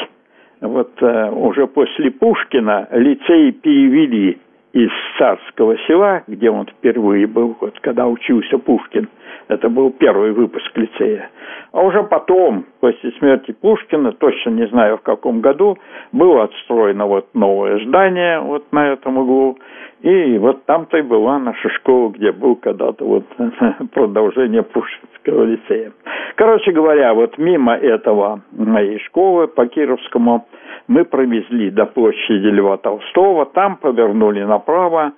Вот 0.59 0.91
э, 1.01 1.29
уже 1.31 1.67
после 1.67 2.11
Пушкина 2.11 2.87
лицей 2.91 3.51
перевели 3.51 4.39
из 4.73 4.89
Царского 5.17 5.77
села, 5.87 6.23
где 6.27 6.49
он 6.49 6.65
впервые 6.67 7.27
был, 7.27 7.55
вот 7.59 7.79
когда 7.79 8.07
учился 8.07 8.57
Пушкин. 8.57 9.09
Это 9.47 9.69
был 9.69 9.91
первый 9.91 10.31
выпуск 10.31 10.69
лицея. 10.75 11.29
А 11.71 11.81
уже 11.81 12.03
потом, 12.03 12.65
после 12.81 13.11
смерти 13.13 13.53
Пушкина, 13.53 14.11
точно 14.11 14.49
не 14.51 14.67
знаю 14.67 14.97
в 14.97 15.01
каком 15.01 15.41
году, 15.41 15.77
было 16.11 16.43
отстроено 16.43 17.05
вот 17.05 17.27
новое 17.33 17.83
здание 17.85 18.39
вот 18.39 18.65
на 18.71 18.93
этом 18.93 19.17
углу. 19.17 19.57
И 20.01 20.37
вот 20.37 20.65
там-то 20.65 20.97
и 20.97 21.01
была 21.01 21.39
наша 21.39 21.69
школа, 21.69 22.09
где 22.09 22.31
был 22.31 22.55
когда-то 22.55 23.05
вот 23.05 23.23
продолжение 23.93 24.63
Пушкинского 24.63 25.43
лицея. 25.45 25.91
Короче 26.35 26.71
говоря, 26.71 27.13
вот 27.13 27.37
мимо 27.37 27.73
этого 27.73 28.41
моей 28.51 28.99
школы 28.99 29.47
по 29.47 29.65
Кировскому 29.65 30.45
мы 30.87 31.03
провезли 31.05 31.69
до 31.69 31.85
площади 31.85 32.47
Льва 32.47 32.77
Толстого, 32.77 33.45
там 33.45 33.77
повернули 33.77 34.43
направо, 34.43 35.13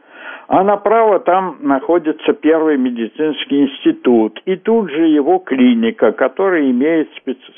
а 0.48 0.64
направо 0.64 1.20
там 1.20 1.58
находится 1.62 2.34
первый 2.34 2.78
медицинский 2.78 3.64
институт. 3.64 4.42
И 4.46 4.56
тут 4.56 4.90
же 4.90 5.08
его 5.08 5.38
клиника, 5.40 6.12
которая 6.12 6.70
имеет 6.72 7.10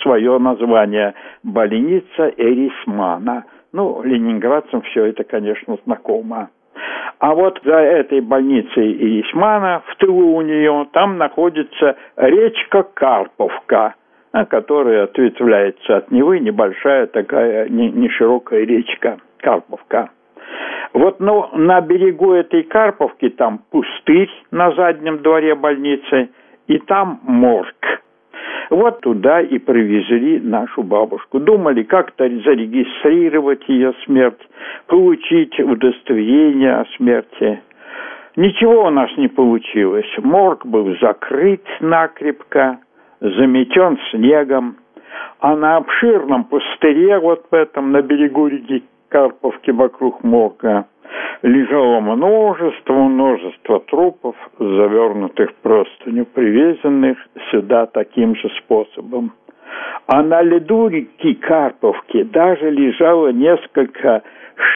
свое 0.01 0.38
название 0.39 1.14
«Больница 1.43 2.34
Эрисмана». 2.38 3.45
Ну, 3.74 4.01
ленинградцам 4.03 4.82
все 4.82 5.05
это, 5.05 5.24
конечно, 5.24 5.78
знакомо. 5.86 6.49
А 7.20 7.34
вот 7.34 7.62
за 7.64 7.76
этой 7.76 8.20
больницей 8.20 8.93
Эрисмана, 8.93 9.84
в 9.88 9.95
тылу 9.97 10.36
у 10.36 10.41
нее, 10.41 10.88
там 10.91 11.18
находится 11.18 11.95
речка 12.18 12.84
Карповка, 12.84 13.95
которая 14.49 15.03
ответвляется 15.03 15.97
от 15.97 16.11
Невы, 16.11 16.39
небольшая 16.39 17.07
такая, 17.07 17.67
не, 17.69 18.09
широкая 18.09 18.65
речка 18.65 19.17
Карповка. 19.39 20.09
Вот 20.93 21.19
ну, 21.19 21.49
на 21.53 21.82
берегу 21.82 22.34
этой 22.34 22.63
Карповки 22.63 23.29
там 23.29 23.61
пустырь 23.71 24.29
на 24.51 24.71
заднем 24.71 25.19
дворе 25.19 25.55
больницы, 25.55 26.29
и 26.67 26.77
там 26.79 27.19
морг. 27.23 27.75
Вот 28.69 29.01
туда 29.01 29.41
и 29.41 29.59
привезли 29.59 30.39
нашу 30.39 30.84
бабушку. 30.84 31.39
Думали 31.39 31.84
как-то 31.84 32.23
зарегистрировать 32.23 33.67
ее 33.67 33.93
смерть, 34.05 34.39
получить 34.88 35.59
удостоверение 35.59 36.75
о 36.75 36.86
смерти. 36.95 37.61
Ничего 38.38 38.86
у 38.86 38.89
нас 38.89 39.09
не 39.17 39.27
получилось. 39.27 40.09
Морг 40.19 40.65
был 40.65 40.95
закрыт 41.01 41.63
накрепко, 41.82 42.79
заметен 43.22 43.97
снегом. 44.11 44.78
А 45.39 45.55
на 45.55 45.78
обширном 45.78 46.45
пустыре, 46.45 47.19
вот 47.19 47.45
в 47.49 47.53
этом, 47.53 47.91
на 47.91 48.01
берегу 48.01 48.47
реки 48.47 48.84
Карповки 49.09 49.72
вокруг 49.72 50.24
морга 50.24 50.86
лежало 51.41 51.99
множество, 51.99 52.93
множество 52.93 53.80
трупов, 53.82 54.36
завернутых 54.57 55.53
простыню, 55.55 56.26
привезенных 56.26 57.17
сюда 57.49 57.88
таким 57.88 58.36
же 58.36 58.49
способом. 58.59 59.34
А 60.07 60.24
на 60.24 60.41
льду 60.41 60.88
реки 60.88 61.34
Карповки 61.36 62.24
даже 62.24 62.69
лежало 62.69 63.30
несколько 63.30 64.24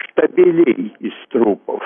штабелей 0.09 0.93
из 0.99 1.13
трупов. 1.29 1.81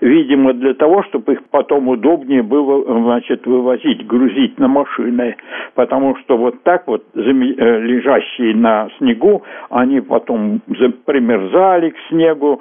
Видимо, 0.00 0.52
для 0.52 0.74
того, 0.74 1.02
чтобы 1.04 1.34
их 1.34 1.44
потом 1.50 1.88
удобнее 1.88 2.42
было, 2.42 2.84
значит, 3.02 3.46
вывозить, 3.46 4.06
грузить 4.06 4.58
на 4.58 4.68
машины. 4.68 5.36
Потому 5.74 6.16
что 6.16 6.36
вот 6.36 6.62
так 6.62 6.86
вот 6.86 7.04
э, 7.14 7.20
лежащие 7.20 8.54
на 8.54 8.88
снегу, 8.98 9.42
они 9.70 10.00
потом 10.00 10.60
примерзали 11.04 11.90
к 11.90 11.96
снегу, 12.08 12.60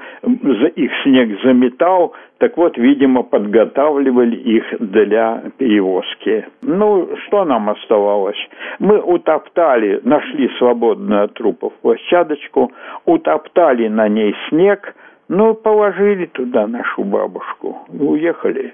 их 0.76 0.92
снег 1.04 1.42
заметал, 1.44 2.14
так 2.38 2.58
вот, 2.58 2.78
видимо, 2.78 3.24
подготавливали 3.24 4.36
их 4.36 4.64
для 4.80 5.44
перевозки. 5.58 6.46
Ну, 6.62 7.10
что 7.26 7.46
нам 7.46 7.70
оставалось? 7.70 8.38
Мы 8.80 9.00
утоптали, 9.00 10.02
нашли 10.04 10.50
свободную 10.58 11.26
от 11.26 11.34
трупов 11.34 11.74
площадочку, 11.82 12.72
утоптали 13.06 13.88
на 13.88 14.08
ней 14.08 14.36
снег, 14.50 14.96
ну, 15.30 15.54
положили 15.54 16.26
туда 16.26 16.68
нашу 16.68 17.04
бабушку 17.04 17.78
и 17.94 17.98
уехали. 18.04 18.74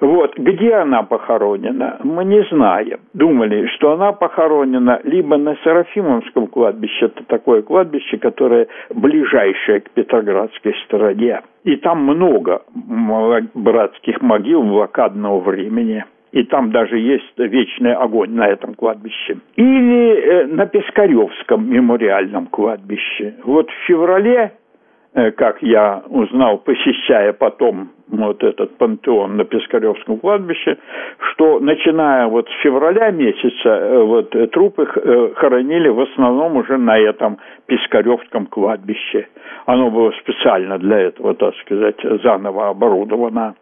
Вот, 0.00 0.36
где 0.36 0.74
она 0.74 1.02
похоронена, 1.02 1.98
мы 2.02 2.24
не 2.24 2.42
знаем. 2.50 3.00
Думали, 3.12 3.66
что 3.76 3.92
она 3.92 4.12
похоронена 4.12 5.00
либо 5.04 5.36
на 5.36 5.56
Серафимовском 5.56 6.46
кладбище, 6.46 7.06
это 7.06 7.24
такое 7.24 7.62
кладбище, 7.62 8.16
которое 8.16 8.66
ближайшее 8.94 9.80
к 9.80 9.90
Петроградской 9.90 10.74
стороне. 10.84 11.42
И 11.64 11.76
там 11.76 12.02
много 12.02 12.62
братских 13.54 14.22
могил 14.22 14.62
блокадного 14.62 15.40
времени. 15.40 16.04
И 16.32 16.44
там 16.44 16.70
даже 16.70 16.96
есть 16.96 17.32
вечный 17.36 17.92
огонь 17.92 18.30
на 18.30 18.46
этом 18.46 18.74
кладбище. 18.74 19.38
Или 19.56 20.14
э, 20.14 20.46
на 20.46 20.66
Пискаревском 20.66 21.68
мемориальном 21.68 22.46
кладбище. 22.46 23.34
Вот 23.44 23.68
в 23.68 23.86
феврале 23.86 24.52
как 25.12 25.62
я 25.62 26.02
узнал, 26.08 26.58
посещая 26.58 27.32
потом 27.32 27.90
вот 28.08 28.42
этот 28.42 28.76
пантеон 28.76 29.36
на 29.36 29.44
Пискаревском 29.44 30.18
кладбище, 30.18 30.78
что 31.32 31.60
начиная 31.60 32.26
вот 32.26 32.48
с 32.48 32.62
февраля 32.62 33.10
месяца 33.10 33.68
э, 33.68 34.02
вот 34.02 34.34
э, 34.34 34.46
трупы 34.48 34.86
хоронили 35.36 35.88
в 35.88 36.00
основном 36.00 36.56
уже 36.56 36.76
на 36.76 36.98
этом 36.98 37.38
Пискаревском 37.66 38.46
кладбище. 38.46 39.28
Оно 39.66 39.90
было 39.90 40.12
специально 40.20 40.78
для 40.78 40.98
этого, 40.98 41.34
так 41.34 41.54
сказать, 41.56 41.96
заново 42.22 42.68
оборудовано. 42.68 43.54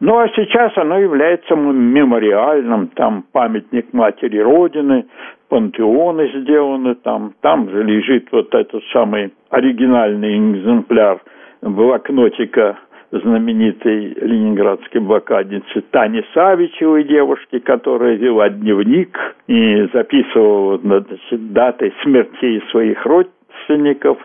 Ну 0.00 0.18
а 0.18 0.28
сейчас 0.30 0.76
оно 0.76 0.98
является 0.98 1.54
мемориальным, 1.54 2.88
там 2.88 3.24
памятник 3.32 3.92
матери 3.92 4.38
Родины, 4.38 5.06
пантеоны 5.48 6.30
сделаны 6.34 6.96
там, 6.96 7.34
там 7.40 7.70
же 7.70 7.82
лежит 7.82 8.28
вот 8.32 8.54
этот 8.54 8.82
самый 8.92 9.32
оригинальный 9.50 10.36
экземпляр 10.36 11.20
блокнотика 11.62 12.76
знаменитой 13.10 14.14
ленинградской 14.20 15.00
блокадницы 15.00 15.82
Тани 15.90 16.24
Савичевой 16.34 17.04
девушки, 17.04 17.60
которая 17.60 18.16
вела 18.16 18.48
дневник 18.48 19.16
и 19.46 19.88
записывала 19.92 20.78
значит, 20.78 21.52
даты 21.52 21.92
смертей 22.02 22.62
своих 22.70 23.04
родственников. 23.06 24.18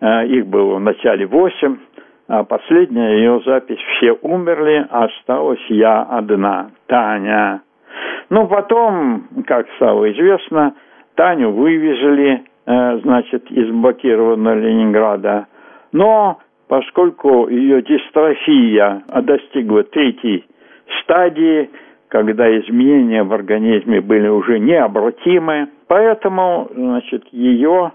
Э, 0.00 0.26
их 0.26 0.46
было 0.46 0.76
в 0.76 0.80
начале 0.80 1.26
восемь, 1.26 1.76
а 2.28 2.44
последняя 2.44 3.16
ее 3.16 3.40
запись 3.44 3.78
«Все 3.96 4.12
умерли, 4.22 4.86
осталась 4.90 5.64
я 5.68 6.02
одна, 6.02 6.70
Таня». 6.86 7.62
Ну, 8.30 8.46
потом, 8.48 9.24
как 9.46 9.66
стало 9.76 10.10
известно, 10.12 10.74
Таню 11.14 11.50
вывезли, 11.50 12.42
э, 12.66 12.98
значит, 13.02 13.50
из 13.50 13.70
блокированного 13.70 14.54
Ленинграда. 14.54 15.46
Но 15.92 16.38
поскольку 16.68 17.48
ее 17.48 17.82
дистрофия 17.82 19.02
достигла 19.22 19.84
третьей 19.84 20.44
стадии, 21.02 21.70
когда 22.08 22.48
изменения 22.58 23.22
в 23.22 23.32
организме 23.32 24.00
были 24.00 24.28
уже 24.28 24.58
необратимы, 24.58 25.68
поэтому, 25.86 26.68
значит, 26.74 27.24
ее 27.32 27.92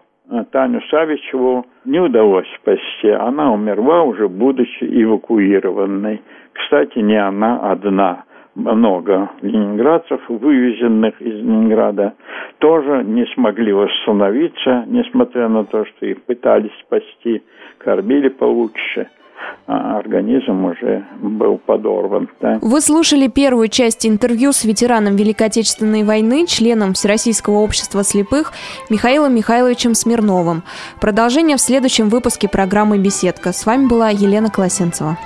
Таню 0.51 0.81
Савичеву 0.89 1.65
не 1.85 1.99
удалось 1.99 2.47
спасти. 2.61 3.09
Она 3.09 3.51
умерла 3.51 4.03
уже 4.03 4.27
будучи 4.27 4.83
эвакуированной. 4.83 6.21
Кстати, 6.53 6.99
не 6.99 7.15
она 7.15 7.71
одна 7.71 8.23
много 8.55 9.29
ленинградцев, 9.41 10.21
вывезенных 10.27 11.21
из 11.21 11.35
Ленинграда, 11.35 12.13
тоже 12.59 13.03
не 13.03 13.25
смогли 13.33 13.71
восстановиться, 13.71 14.83
несмотря 14.87 15.47
на 15.47 15.63
то, 15.65 15.85
что 15.85 16.05
их 16.05 16.21
пытались 16.23 16.77
спасти, 16.81 17.41
кормили 17.77 18.29
получше 18.29 19.07
организм 19.65 20.65
уже 20.65 21.05
был 21.21 21.57
подорван. 21.57 22.29
Да. 22.41 22.59
Вы 22.61 22.81
слушали 22.81 23.27
первую 23.27 23.67
часть 23.67 24.05
интервью 24.05 24.51
с 24.51 24.63
ветераном 24.63 25.15
Великой 25.15 25.47
Отечественной 25.47 26.03
войны, 26.03 26.45
членом 26.47 26.93
Всероссийского 26.93 27.59
общества 27.59 28.03
слепых 28.03 28.53
Михаилом 28.89 29.35
Михайловичем 29.35 29.93
Смирновым. 29.93 30.63
Продолжение 30.99 31.57
в 31.57 31.61
следующем 31.61 32.09
выпуске 32.09 32.47
программы 32.47 32.97
«Беседка». 32.97 33.53
С 33.53 33.65
вами 33.65 33.87
была 33.87 34.09
Елена 34.09 34.49
Колосенцева. 34.49 35.17